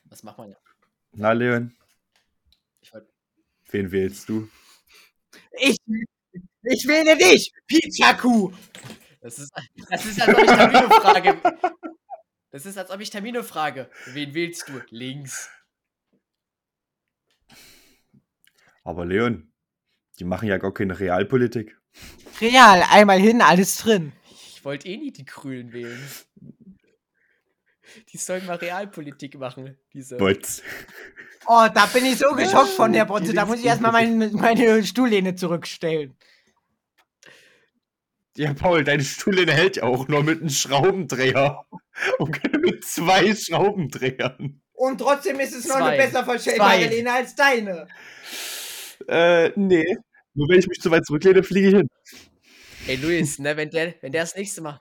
[0.04, 0.56] was macht man ja?
[1.12, 1.74] Na, Leon,
[2.80, 3.08] Ich wollte
[3.70, 4.48] wen wählst du?
[5.52, 5.76] Ich,
[6.62, 8.52] ich wähle dich, Pichaku.
[9.20, 9.52] Das ist,
[9.88, 11.40] das ist, als ob ich frage.
[12.50, 13.90] Das ist, als ob ich Tamino frage.
[14.06, 14.80] Wen wählst du?
[14.90, 15.48] Links.
[18.84, 19.50] Aber Leon,
[20.18, 21.76] die machen ja gar keine Realpolitik.
[22.40, 24.12] Real, einmal hin, alles drin.
[24.30, 26.02] Ich wollte eh nie die Grünen wählen.
[28.10, 30.16] Die sollen mal Realpolitik machen, diese.
[30.16, 30.62] Bots.
[31.46, 33.34] Oh, da bin ich so geschockt von der Botze.
[33.34, 36.16] Da muss ich erstmal meine, meine Stuhllehne zurückstellen.
[38.36, 41.64] Ja, Paul, deine Stuhle hält ja auch nur mit einem Schraubendreher.
[42.18, 44.60] Und mit zwei Schraubendrehern.
[44.72, 45.90] Und trotzdem ist es noch Zwei.
[45.90, 46.86] eine besser verstellbare.
[46.86, 47.86] Lehne als deine.
[49.08, 49.96] Äh, nee.
[50.34, 51.88] Nur wenn ich mich zu weit zurücklehne, fliege ich hin.
[52.86, 54.80] Ey, Luis, ne, wenn der, wenn der das nächste Mal.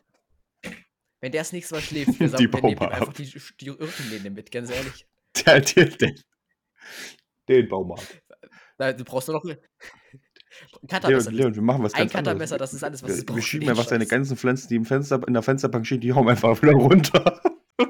[1.21, 3.31] Wenn der das nächste Mal schläft, wir Die sagen, Baum ihm einfach die,
[3.61, 5.05] die Rückenlehne mit, ganz ehrlich.
[5.45, 6.21] Der, der, den,
[7.49, 8.21] den Baumarkt.
[8.77, 11.31] Na, Du brauchst nur noch ein Leon, Cuttermesser.
[11.31, 12.69] Leon, wir machen was Ein ganz Cuttermesser, anderes.
[12.69, 14.09] das ist alles, was wir, wir schieben einfach seine Scheiß.
[14.11, 17.41] ganzen Pflanzen, die im Fenster, in der Fensterbank stehen, die hauen einfach wieder runter.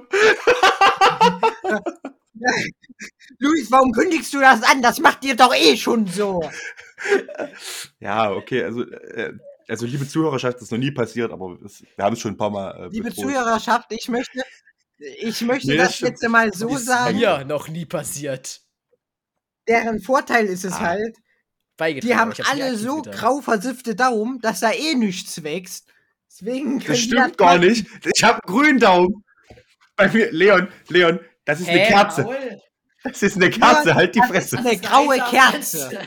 [3.39, 4.81] Luis, warum kündigst du das an?
[4.81, 6.41] Das macht dir doch eh schon so.
[7.99, 9.33] Ja, okay, also, äh,
[9.67, 12.37] also liebe Zuhörerschaft, das ist noch nie passiert, aber es, wir haben es schon ein
[12.37, 12.71] paar Mal.
[12.71, 13.25] Äh, Liebe bedroht.
[13.25, 14.41] Zuhörerschaft, ich möchte,
[14.97, 17.17] ich möchte Nee, das das jetzt mal so Ist sagen.
[17.17, 18.61] mir noch nie passiert.
[19.67, 20.79] Deren Vorteil ist es Ah.
[20.79, 21.17] halt,
[22.03, 23.17] die haben alle so getan.
[23.19, 25.87] grau versiffte Daumen, dass da eh nichts wächst.
[26.29, 27.87] Deswegen können Das stimmt gar nicht.
[28.15, 29.23] Ich habe einen grünen Daumen.
[29.95, 32.23] Bei mir, Leon, Leon, das ist eine Hä, Kerze.
[32.23, 32.59] Maul?
[33.03, 34.57] Das ist eine Kerze, halt die das Fresse.
[34.57, 35.99] ist eine graue Kerze,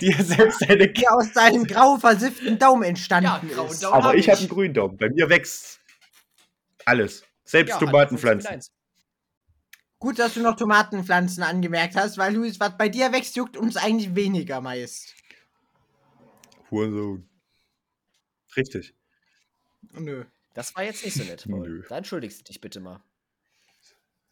[0.00, 3.82] Die selbst eine die aus deinem grau versifften Daumen Ja, entstanden grauen ist.
[3.82, 3.94] Daumen.
[3.94, 4.96] Aber hab ich habe einen grünen Daumen.
[4.96, 5.80] Bei mir wächst
[6.84, 7.22] alles.
[7.44, 8.60] Selbst Ja, Tomatenpflanzen.
[10.00, 13.76] Gut, dass du noch Tomatenpflanzen angemerkt hast, weil Luis, was bei dir wächst, juckt uns
[13.76, 15.14] eigentlich weniger meist.
[16.70, 17.28] Hurensohn.
[18.56, 18.94] Richtig.
[19.92, 20.24] Nö.
[20.54, 21.68] Das war jetzt nicht so nett, Paul.
[21.68, 21.82] Nö.
[21.88, 23.00] Da entschuldigst du dich bitte mal.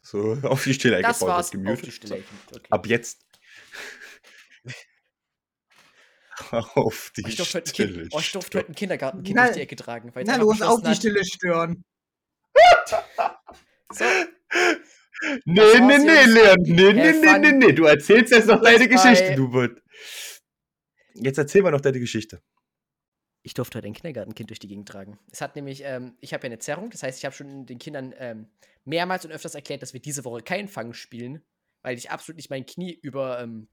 [0.01, 2.23] So, auf die Stille Das war's auf die Stille.
[2.51, 2.67] Okay.
[2.69, 3.25] Ab jetzt.
[6.51, 7.63] auf die ein Stille.
[7.63, 10.13] Kind, oh, ich durfte heute ein Kindergartenkind durch die Ecke tragen.
[10.15, 11.83] Weil Na los, auf die Stille stören.
[13.91, 14.05] So,
[15.45, 16.25] Nee, Das nee, nee.
[16.25, 16.57] Leon.
[16.61, 17.73] Nee, nee, nee, nee, nee.
[17.73, 18.87] Du erzählst jetzt noch deine.
[18.87, 19.81] Geschichte, du Bot.
[21.15, 22.41] Jetzt erzähl mal noch deine Geschichte.
[23.41, 25.17] Ich durfte heute ein Kindergartenkind durch die Gegend tragen.
[25.31, 27.79] Es hat nämlich, ähm, ich habe ja eine Zerrung, das heißt, ich habe schon den
[27.79, 28.47] Kindern ähm,
[28.85, 31.43] mehrmals und öfters erklärt, dass wir diese Woche keinen Fang spielen,
[31.81, 33.69] weil ich absolut nicht mein Knie über ähm,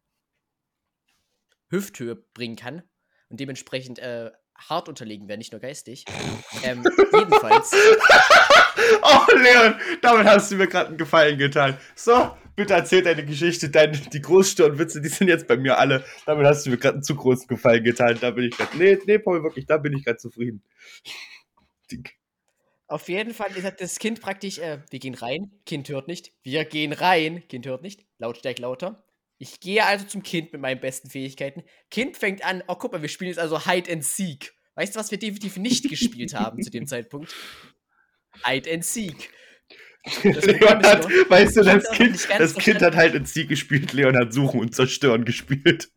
[1.69, 2.83] Hüfthöhe bringen kann
[3.29, 6.05] und dementsprechend äh, hart unterlegen werde, nicht nur geistig.
[6.63, 7.73] ähm, jedenfalls,
[9.03, 11.77] Oh, Leon, damit hast du mir gerade einen Gefallen getan.
[11.95, 13.71] So, bitte erzähl deine Geschichte.
[13.71, 16.05] Deine, die Großstirnwitze, die sind jetzt bei mir alle.
[16.25, 18.19] Damit hast du mir gerade einen zu großen Gefallen getan.
[18.21, 18.77] Da bin ich gerade.
[18.77, 20.63] Nee, nee, Paul, wirklich, da bin ich gerade zufrieden.
[22.89, 26.65] Auf jeden Fall ist das Kind praktisch, äh, wir gehen rein, Kind hört nicht, wir
[26.65, 29.05] gehen rein, Kind hört nicht, Lautstärke lauter.
[29.39, 31.63] Ich gehe also zum Kind mit meinen besten Fähigkeiten.
[31.91, 34.55] Kind fängt an, oh guck mal, wir spielen jetzt also Hide and Seek.
[34.75, 37.35] Weißt du, was wir definitiv nicht gespielt haben zu dem Zeitpunkt?
[38.45, 39.31] Hide and Seek.
[40.05, 42.97] Das Problem Leon ist hat, nur, weißt du, das Kind das hat Kind, das hat
[42.97, 43.93] halt in Sieg gespielt.
[43.93, 45.91] Leon hat Suchen und Zerstören gespielt.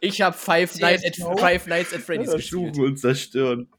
[0.00, 1.36] Ich habe Five, Nights at, CS:GO?
[1.36, 2.74] Five Nights at Freddy's Ja, gespielt.
[2.74, 3.70] Suchen und Zerstören.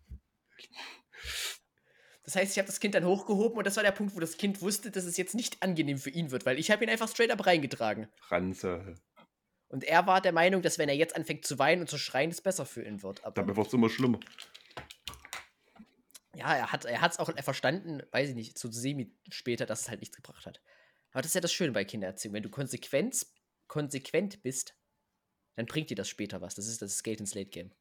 [2.24, 4.38] Das heißt, ich habe das Kind dann hochgehoben und das war der Punkt, wo das
[4.38, 7.10] Kind wusste, dass es jetzt nicht angenehm für ihn wird, weil ich habe ihn einfach
[7.10, 8.08] straight up reingetragen.
[8.30, 8.96] Ranze.
[9.68, 12.30] Und er war der Meinung, dass wenn er jetzt anfängt zu weinen und zu schreien,
[12.30, 13.24] es besser für ihn wird.
[13.26, 14.20] Aber Dabei wird es immer schlimmer.
[16.36, 20.00] ja, er hat es auch verstanden, weiß ich nicht, so semi später, dass es halt
[20.00, 20.62] nichts gebracht hat.
[21.12, 22.34] Aber das ist ja das Schöne bei Kindererziehung.
[22.34, 23.26] Wenn du konsequent,
[23.68, 24.76] konsequent bist,
[25.56, 26.56] dann bringt dir das später was.
[26.56, 27.72] Das ist das Skate ins Late Game.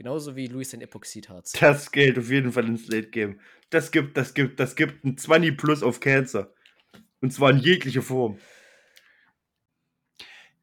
[0.00, 1.52] Genauso wie Luis in Epoxidharz.
[1.60, 3.38] Das geht auf jeden Fall ins Late Game.
[3.68, 6.54] Das gibt, das gibt, das gibt ein 20 plus auf Cancer.
[7.20, 8.38] Und zwar in jegliche Form.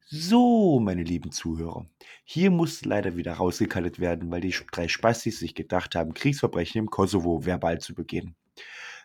[0.08, 1.88] So, meine lieben Zuhörer.
[2.23, 6.89] Hier muss leider wieder rausgekaltet werden, weil die drei Spastis sich gedacht haben, Kriegsverbrechen im
[6.89, 8.36] Kosovo verbal zu begehen.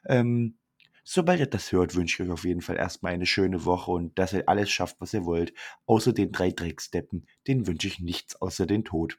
[0.06, 0.56] Ähm,
[1.04, 4.18] sobald ihr das hört, wünsche ich euch auf jeden Fall erstmal eine schöne Woche und
[4.18, 5.52] dass ihr alles schafft, was ihr wollt.
[5.84, 9.18] Außer den drei Drecksteppen, denen wünsche ich nichts außer den Tod.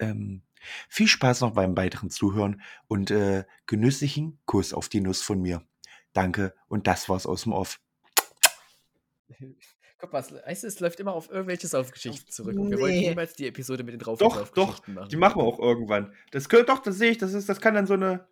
[0.00, 0.42] Ähm,
[0.88, 5.62] viel Spaß noch beim weiteren Zuhören und äh, genüsslichen Kuss auf die Nuss von mir.
[6.12, 7.80] Danke und das war's aus dem Off.
[9.98, 12.56] Guck mal, es- läuft immer auf irgendwelche Saufgeschichten zurück.
[12.58, 13.08] Und wir wollten Nee.
[13.10, 15.08] niemals die Episode mit den drauf Doch, doch, machen.
[15.10, 16.14] die machen wir auch irgendwann.
[16.30, 18.26] Das könnte doch, das sehe ich, das ist, das kann dann so eine.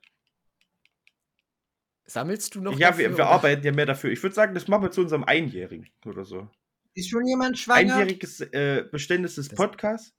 [2.07, 2.73] Sammelst du noch?
[2.79, 4.11] ja, dafür, wir, wir arbeiten ja mehr dafür.
[4.11, 6.49] Ich würde sagen, das machen wir zu unserem Einjährigen oder so.
[6.95, 7.97] Ist schon jemand schwanger?
[7.97, 10.15] Einjähriges äh, Beständnis des Podcasts.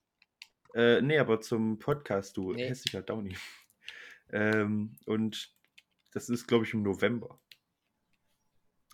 [0.76, 2.68] Äh, nee, aber zum Podcast, du Nee.
[2.70, 3.36] hässlicher Downy.
[4.32, 5.52] Ähm, und
[6.12, 7.40] das ist, glaube ich, im November.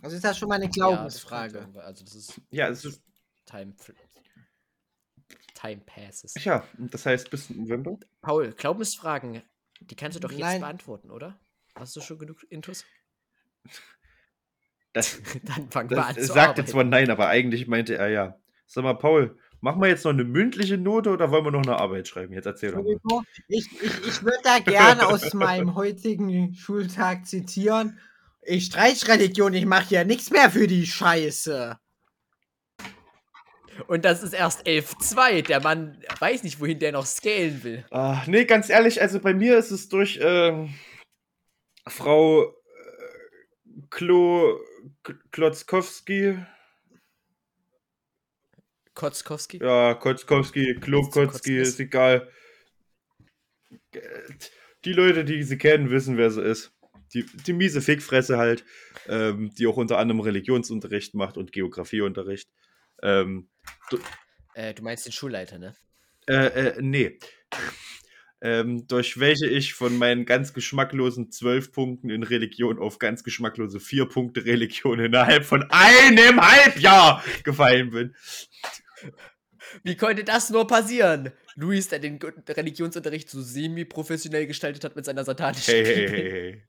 [0.02, 1.58] Also ist das schon mal eine Ja, das Glaubensfrage.
[1.58, 1.84] irgendwann.
[1.84, 3.04] also das ist Ja, es ist.
[3.46, 3.76] Time,
[5.54, 6.34] Time passes.
[6.42, 7.98] Ja, das heißt bis November?
[8.22, 9.42] Paul, Glaubensfragen,
[9.82, 10.62] die kannst du doch jetzt Nein.
[10.62, 11.38] beantworten, oder?
[11.76, 12.86] Hast du schon genug Intus?
[14.94, 18.40] Das, Dann fangen wir an zu sagte zwar nein, aber eigentlich meinte er ja.
[18.68, 21.78] Sag mal, Paul, machen wir jetzt noch eine mündliche Note oder wollen wir noch eine
[21.78, 22.34] Arbeit schreiben?
[22.34, 23.24] Jetzt erzähl doch mal.
[23.48, 28.00] Ich, ich, ich würde da gerne aus meinem heutigen Schultag zitieren.
[28.44, 31.80] Ich streich Religion, ich mache ja nichts mehr für die Scheiße.
[33.88, 35.48] Und das ist erst 11.2.
[35.48, 37.86] Der Mann weiß nicht, wohin der noch scalen will.
[37.90, 40.76] Ah, nee, ganz ehrlich, also bei mir ist es durch ähm,
[41.88, 42.52] Frau äh,
[43.90, 44.60] Klo
[45.32, 46.38] Klotzkowski,
[48.96, 49.60] Kotzkowski?
[49.62, 50.78] ja, Kotzkowski,
[51.12, 51.68] Kotznis.
[51.70, 52.32] ist egal.
[53.92, 54.00] Äh,
[54.86, 56.72] Die Leute, die sie kennen, wissen, wer sie ist.
[57.14, 58.64] Die, die miese Fickfresse halt,
[59.08, 62.50] ähm, die auch unter anderem Religionsunterricht macht und Geografieunterricht.
[63.02, 63.50] Ähm,
[64.54, 65.76] Äh, du meinst den Schulleiter, ne?
[66.28, 67.20] Äh, äh, nee.
[68.42, 73.80] ähm, durch welche ich von meinen ganz geschmacklosen zwölf Punkten in Religion auf ganz geschmacklose
[73.80, 78.16] vier Punkte Religion innerhalb von einem Halbjahr gefallen bin.
[79.84, 81.32] Wie konnte das nur passieren?
[81.56, 86.20] Luis, der den Religionsunterricht so semi-professionell gestaltet hat mit seiner satanischen Hey, hey, Bibel.
[86.20, 86.64] hey, hey.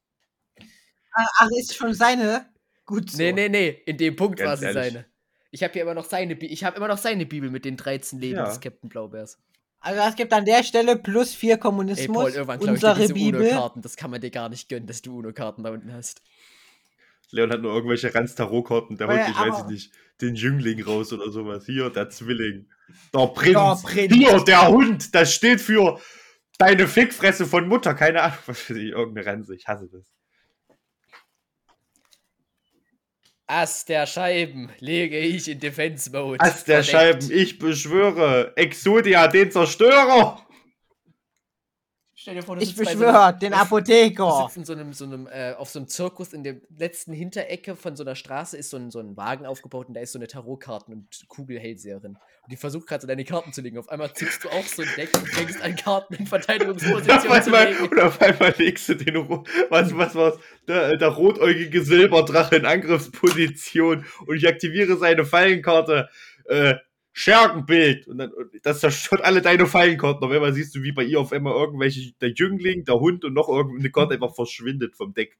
[1.12, 2.48] Ach, ach, ist schon seine?
[2.84, 3.18] Gut so.
[3.18, 4.92] Nee, nee, nee, in dem Punkt Ganz war sie ehrlich.
[4.92, 5.06] seine.
[5.50, 7.76] Ich habe hier immer noch seine Bi ich habe immer noch seine Bibel mit den
[7.76, 8.44] 13 Leben Ja.
[8.46, 9.38] des Captain Blaubeers.
[9.80, 12.16] Also es gibt an der Stelle plus vier Ey, Kommunismus.
[12.16, 13.40] Paul, irgendwann glaube ich dir unsere diese Bibel.
[13.42, 13.82] UNO-Karten.
[13.82, 16.22] Das kann man dir gar nicht gönnen, dass du UNO-Karten da unten hast.
[17.30, 18.96] Leon hat nur irgendwelche Ranz-Tarot-Karten.
[18.98, 21.66] Der holt, ich weiß ich nicht, den Jüngling raus oder sowas.
[21.66, 22.68] Hier, der Zwilling.
[23.14, 23.52] Der Prinz.
[23.54, 24.14] Der Prinz.
[24.14, 25.14] Hier, der Hund.
[25.14, 26.00] Das steht für
[26.58, 27.94] deine Fickfresse von Mutter.
[27.94, 29.54] Keine Ahnung, was für die irgendeine Ranze.
[29.54, 30.12] Ich hasse das.
[33.48, 36.40] Ass der Scheiben lege ich in Defense Mode.
[36.40, 37.22] Ass der Verdeckt.
[37.22, 40.45] Scheiben, ich beschwöre Exodia, den Zerstörer!
[42.26, 44.46] Stell dir vor, du Ich so beschwöre, einem- den Du Apotheker.
[44.48, 47.76] sitzt in so einem, so einem äh, auf so einem Zirkus in der letzten Hinterecke
[47.76, 50.18] von so einer Straße ist so ein, so ein Wagen aufgebaut und da ist so
[50.18, 52.16] eine Tarotkarten- und Kugelhellseherin.
[52.16, 53.78] Und die versucht gerade so deine Karten zu legen.
[53.78, 57.20] Auf einmal ziehst du auch so ein Deck und fängst an Karten in auf, Verteidigungsposition
[57.20, 57.84] zu einmal, legen.
[57.90, 59.28] und auf einmal legst du den,
[59.70, 60.34] was, was war's?
[60.66, 66.08] Der, der rotäugige Silberdrache in Angriffsposition und ich aktiviere seine Fallenkarte,
[66.48, 66.74] äh,
[67.18, 68.06] Schergenbild.
[68.08, 68.30] Und dann,
[68.62, 70.22] das zerstört alle deine Fallenkarten.
[70.22, 73.32] Auf einmal siehst du, wie bei ihr auf einmal irgendwelche, der Jüngling, der Hund und
[73.32, 75.38] noch irgendeine Karte einfach verschwindet vom Deck.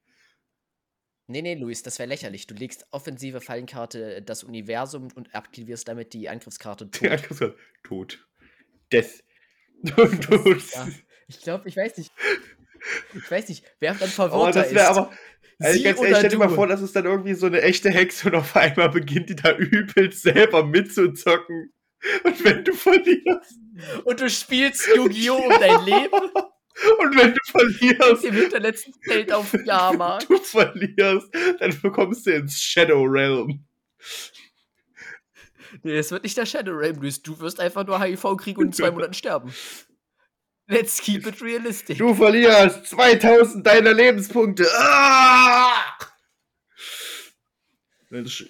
[1.27, 2.47] Nee, nee, Luis, das wäre lächerlich.
[2.47, 7.11] Du legst offensive Fallenkarte äh, das Universum und aktivierst damit die Angriffskarte Die tot.
[7.11, 8.27] Angriffskarte, tot.
[8.91, 9.23] Death.
[9.95, 10.73] Tot.
[10.73, 10.87] Ja,
[11.27, 12.11] ich glaube, ich weiß nicht.
[13.13, 14.97] Ich weiß nicht, wer dann Aber verwirrter das wäre ist.
[14.97, 15.11] aber,
[15.59, 18.27] Also ganz ehrlich, stell dir mal vor, das ist dann irgendwie so eine echte Hexe
[18.29, 21.73] und auf einmal beginnt die da übelst selber mitzuzocken.
[22.23, 23.57] Und wenn du verlierst,
[24.03, 25.35] Und du spielst Yu-Gi-Oh!
[25.35, 26.13] um dein Leben
[26.99, 30.29] und wenn du verlierst, im hinterletzten Feld auf dem Jahrmarkt.
[30.29, 31.27] du verlierst,
[31.59, 33.65] dann bekommst du ins Shadow Realm.
[35.83, 36.99] Nee, es wird nicht der Shadow Realm.
[37.23, 39.51] Du wirst einfach nur HIV kriegen und in zwei Monaten sterben.
[40.67, 41.97] Let's keep it realistic.
[41.97, 44.65] Du verlierst 2000 deiner Lebenspunkte.
[44.77, 45.83] Ah!
[48.09, 48.45] Mensch,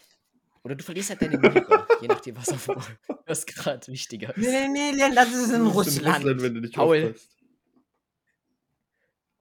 [0.63, 1.87] Oder du verlierst halt deine Liebe.
[2.01, 2.69] je nachdem, was auf
[3.25, 4.45] was gerade wichtiger ist.
[4.47, 6.25] Nee, nee, nee, das ist in du bist Russland.
[6.25, 7.05] wenn du nicht Paul.
[7.07, 7.29] aufpasst.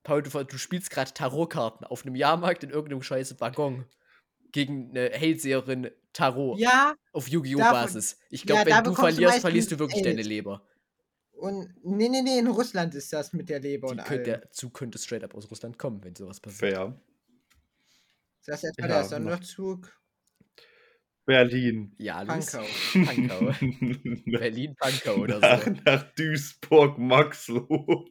[0.02, 3.86] Paul, du, du spielst gerade Tarotkarten auf einem Jahrmarkt in irgendeinem scheiße Waggon.
[4.52, 7.58] Gegen eine Hellseherin Tarot Ja, auf Yu-Gi-Oh!
[7.58, 8.16] Basis.
[8.30, 10.16] Ich ja, glaube, da wenn du du verlierst, meistens verlierst du wirklich Geld.
[10.16, 10.62] deine Leber.
[11.38, 14.24] Und nee, nee, nee, in Russland ist das mit der Leber Die und allem.
[14.24, 16.74] der Zug könnte straight up aus Russland kommen, wenn sowas passiert.
[16.74, 17.00] Fair.
[18.40, 19.92] Ist das etwa Ja, der Sonderzug?
[21.24, 21.92] Berlin.
[21.98, 22.24] Ja.
[22.24, 22.64] Pankau.
[22.92, 23.52] Pankau.
[24.26, 25.70] Berlin, Pankau oder nach, so.
[25.84, 28.06] nach Duisburg, Maxloh.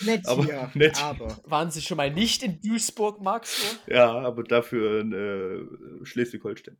[0.00, 1.02] Nett Aber hier, nett.
[1.02, 1.38] aber.
[1.44, 3.78] Waren Sie schon mal nicht in Duisburg, Max?
[3.86, 6.76] Ja, aber dafür in äh, Schleswig-Holstein.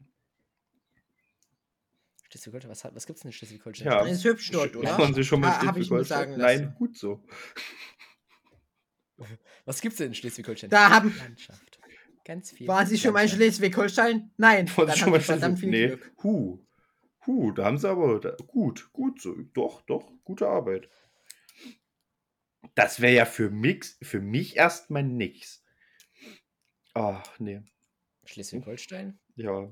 [2.34, 3.86] Schleswig-Holstein, was, was gibt's denn in Schleswig-Holstein?
[3.86, 4.04] Ja.
[4.06, 4.98] Ist hübsch dort, oder?
[4.98, 6.38] Waren Sie schon mal Ha- hab ich mir Schleswig-Holstein?
[6.38, 7.24] Nein, gut so.
[9.64, 10.70] Was gibt's denn in Schleswig-Holstein?
[10.70, 11.78] Da haben- Landschaft.
[12.24, 12.66] Ganz viel.
[12.66, 13.28] Waren Sie schon mal in.
[13.28, 14.32] Schleswig-Holstein?
[14.36, 15.86] Nein, Waren Sie haben schon mal Sie verdammt viel nee.
[15.88, 16.12] Glück.
[16.22, 16.58] Huh.
[17.26, 19.34] Huh, da haben sie aber da, gut, gut so.
[19.54, 20.88] Doch, doch, gute Arbeit.
[22.74, 25.62] Das wäre ja für mich, für mich erstmal nix.
[26.94, 27.62] Ach, nee.
[28.24, 29.18] Schleswig-Holstein?
[29.36, 29.70] Ja.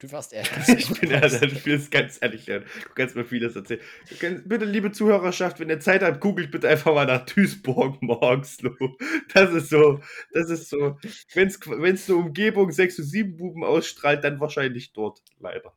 [0.00, 0.44] Du warst eher.
[0.66, 3.82] Ich bin ja, ich bin ganz ehrlich, du kannst mir vieles erzählen.
[4.18, 8.96] Kannst, bitte, liebe Zuhörerschaft, wenn ihr Zeit habt, googelt bitte einfach mal nach Duisburg Morgsloh.
[9.34, 10.00] Das ist so,
[10.32, 10.98] das ist so,
[11.34, 15.76] wenn es eine Umgebung 6 zu 7 Buben ausstrahlt, dann wahrscheinlich dort, leider.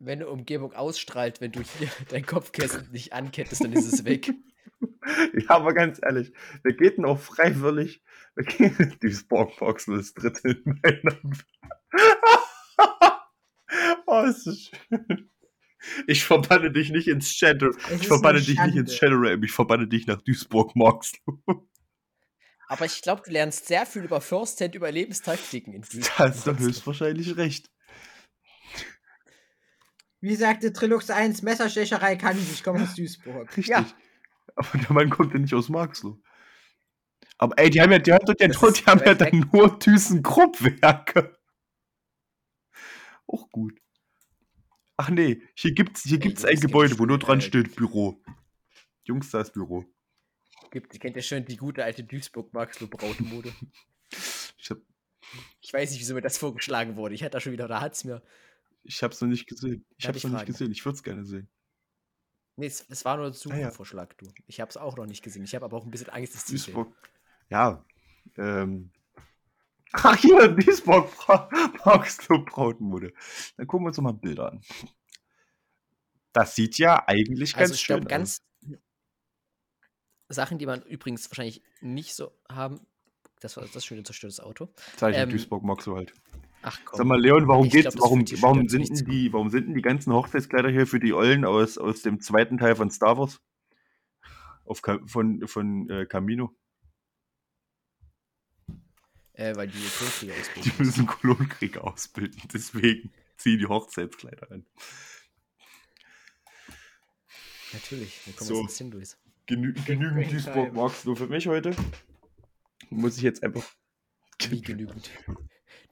[0.00, 4.30] Wenn eine Umgebung ausstrahlt, wenn du hier dein Kopfkissen nicht ankettest, dann ist es weg.
[5.34, 6.32] Ja, aber ganz ehrlich,
[6.62, 8.02] wir geht denn auch freiwillig,
[8.34, 11.16] wir gehen Duisburg Morgsloh ist dritte in meiner
[14.24, 15.30] oh, ist das schön.
[16.06, 17.70] Ich verbanne dich nicht ins Shadow.
[17.90, 19.14] Es Ich verbanne dich nicht ins Schande.
[19.14, 19.42] Shadow Realm.
[19.42, 21.68] Ich verbanne dich nach Duisburg Morgsloh.
[22.68, 26.56] Aber ich glaube, du lernst sehr viel über First Hand Überlebenstaktiken in Da hast du
[26.56, 27.70] höchstwahrscheinlich recht.
[30.20, 33.48] Wie sagte Trilux 1, Messerstecherei kann ich, ich komme aus Duisburg.
[33.48, 33.68] Richtig.
[33.68, 33.86] Ja.
[34.56, 36.18] Aber der Mann kommt ja nicht aus Marxloh.
[37.36, 41.36] Aber ey, die haben ja, die haben, ist die haben ja dann nur ThyssenKrupp-Werke.
[43.26, 43.83] Auch gut.
[44.96, 48.22] Ach nee, hier gibt's, hier gibt's Jungs, ein Gebäude, wo nur dran steht Büro.
[49.04, 49.84] Jungs, da ist Büro.
[50.70, 53.52] Gibt, kennt ihr schon die gute alte Duisburg-Maxloh-Brautmode?
[54.56, 54.78] Ich, hab,
[55.60, 57.14] Ich weiß nicht, wieso mir das vorgeschlagen wurde.
[57.14, 58.22] Ich hatte da schon wieder, da hat's mir.
[58.84, 59.84] ich hab's noch nicht gesehen.
[59.98, 60.70] Ich Darf hab's ich noch nicht gesehen.
[60.72, 61.48] Ich würde es gerne sehen.
[62.56, 63.38] Nee, es, es war nur ein Ah, ja.
[63.38, 64.26] Suchenvorschlag, du.
[64.46, 65.42] Ich hab's auch noch nicht gesehen.
[65.44, 66.56] Ich habe aber auch ein bisschen Angst, sehen.
[66.56, 66.94] Duisburg.
[67.50, 67.84] Ja.
[68.36, 68.90] Ähm.
[69.96, 71.10] Ach, hier, Duisburg
[71.84, 73.12] Marxloh Brautmode.
[73.56, 74.60] Dann gucken wir uns doch mal Bilder an.
[76.32, 78.10] Das sieht ja eigentlich ganz Also ich schön glaube, aus.
[78.10, 78.42] ganz
[80.28, 82.80] Sachen, die man übrigens wahrscheinlich nicht so haben.
[83.40, 84.68] Das war das schöne zerstörtes Auto.
[84.96, 86.12] Zeichen ähm, Duisburg Marxloh halt.
[86.62, 86.96] Ach komm.
[86.96, 89.66] Sag mal, Leon, warum Ich geht's, glaub, warum, warum, ganz sind denn die, warum sind
[89.66, 93.18] denn die ganzen Hochzeitskleider hier für die Ollen aus, aus dem zweiten Teil von Star
[93.18, 93.40] Wars?
[94.64, 96.56] Auf, von, von äh, Camino.
[99.34, 100.72] Äh, weil die Klonkriege Die ausbilden.
[100.78, 104.66] müssen Kolonkrieg ausbilden, deswegen ziehen die Hochzeitskleider an.
[107.72, 108.54] Natürlich, wir kommen So.
[108.60, 109.18] jetzt ins Hinduis.
[109.46, 111.74] Genü genügend Duisburg magst du für mich heute.
[112.90, 113.64] Muss ich jetzt einfach.
[114.48, 115.10] Wie genügend.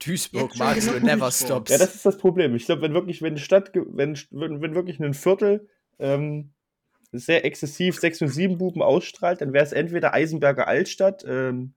[0.04, 1.48] Duisburg, Maxloh, genug never Duisburg.
[1.48, 1.70] stops.
[1.70, 2.54] Ja, das ist das Problem.
[2.54, 5.68] Ich glaube, wenn wirklich, wenn Stadt, wenn, wenn wirklich ein Viertel
[5.98, 6.52] ähm,
[7.12, 11.74] sehr exzessiv 6 und 7 Buben ausstrahlt, dann wäre es entweder Eisenberger Altstadt, ähm,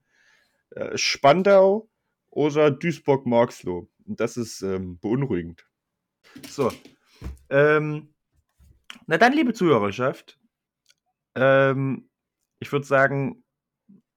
[0.70, 1.88] äh, Spandau
[2.30, 3.88] oder Duisburg-Marxloh.
[4.06, 5.66] Und das ist ähm, beunruhigend.
[6.48, 6.70] So.
[7.48, 8.14] Ähm,
[9.06, 10.38] na dann, liebe Zuhörerschaft,
[11.34, 12.08] ähm,
[12.58, 13.44] ich würde sagen,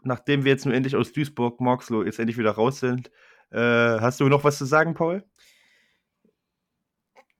[0.02, 3.12] nachdem wir jetzt nur endlich aus Duisburg-Marxloh jetzt endlich wieder raus sind,
[3.52, 5.24] äh, hast du noch was zu sagen, Paul?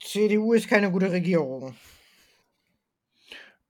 [0.02, 1.76] CDU ist keine gute Regierung.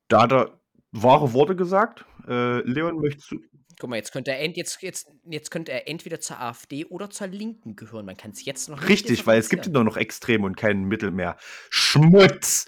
[0.08, 0.59] Da hat er
[0.92, 2.06] wahre Worte gesagt.
[2.28, 3.42] Äh, Leon, möchtest du.
[3.80, 7.10] Guck mal, jetzt könnte, er ent, jetzt, jetzt, jetzt könnte er entweder zur AfD oder
[7.10, 8.06] zur Linken gehören.
[8.06, 9.86] Man kann es jetzt noch Richtig, weil es gibt differenzieren.
[9.86, 11.38] nur noch Extrem und kein Mittel mehr.
[11.70, 12.68] Schmutz!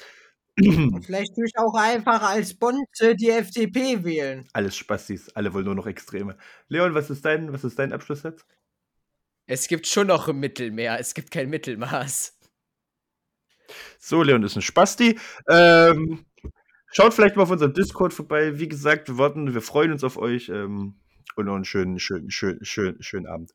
[0.58, 4.48] Vielleicht tue ich auch einfach als Bonze die FDP wählen.
[4.54, 6.38] Alles Spastis, alle wollen nur noch Extreme.
[6.68, 8.46] Leon, was ist dein, was ist dein Abschlusssatz?
[9.48, 12.38] Es gibt schon noch ein Mittelmeer, es gibt kein Mittelmaß.
[14.00, 15.20] So, Leon ist ein Spasti.
[15.50, 16.26] Ähm,
[16.92, 18.60] schaut vielleicht mal auf unserem Discord vorbei.
[18.60, 20.96] Wie gesagt, wir warten, wir freuen uns auf euch ähm,
[21.36, 23.52] und noch einen schönen, schönen, schönen, schönen, schönen Abend.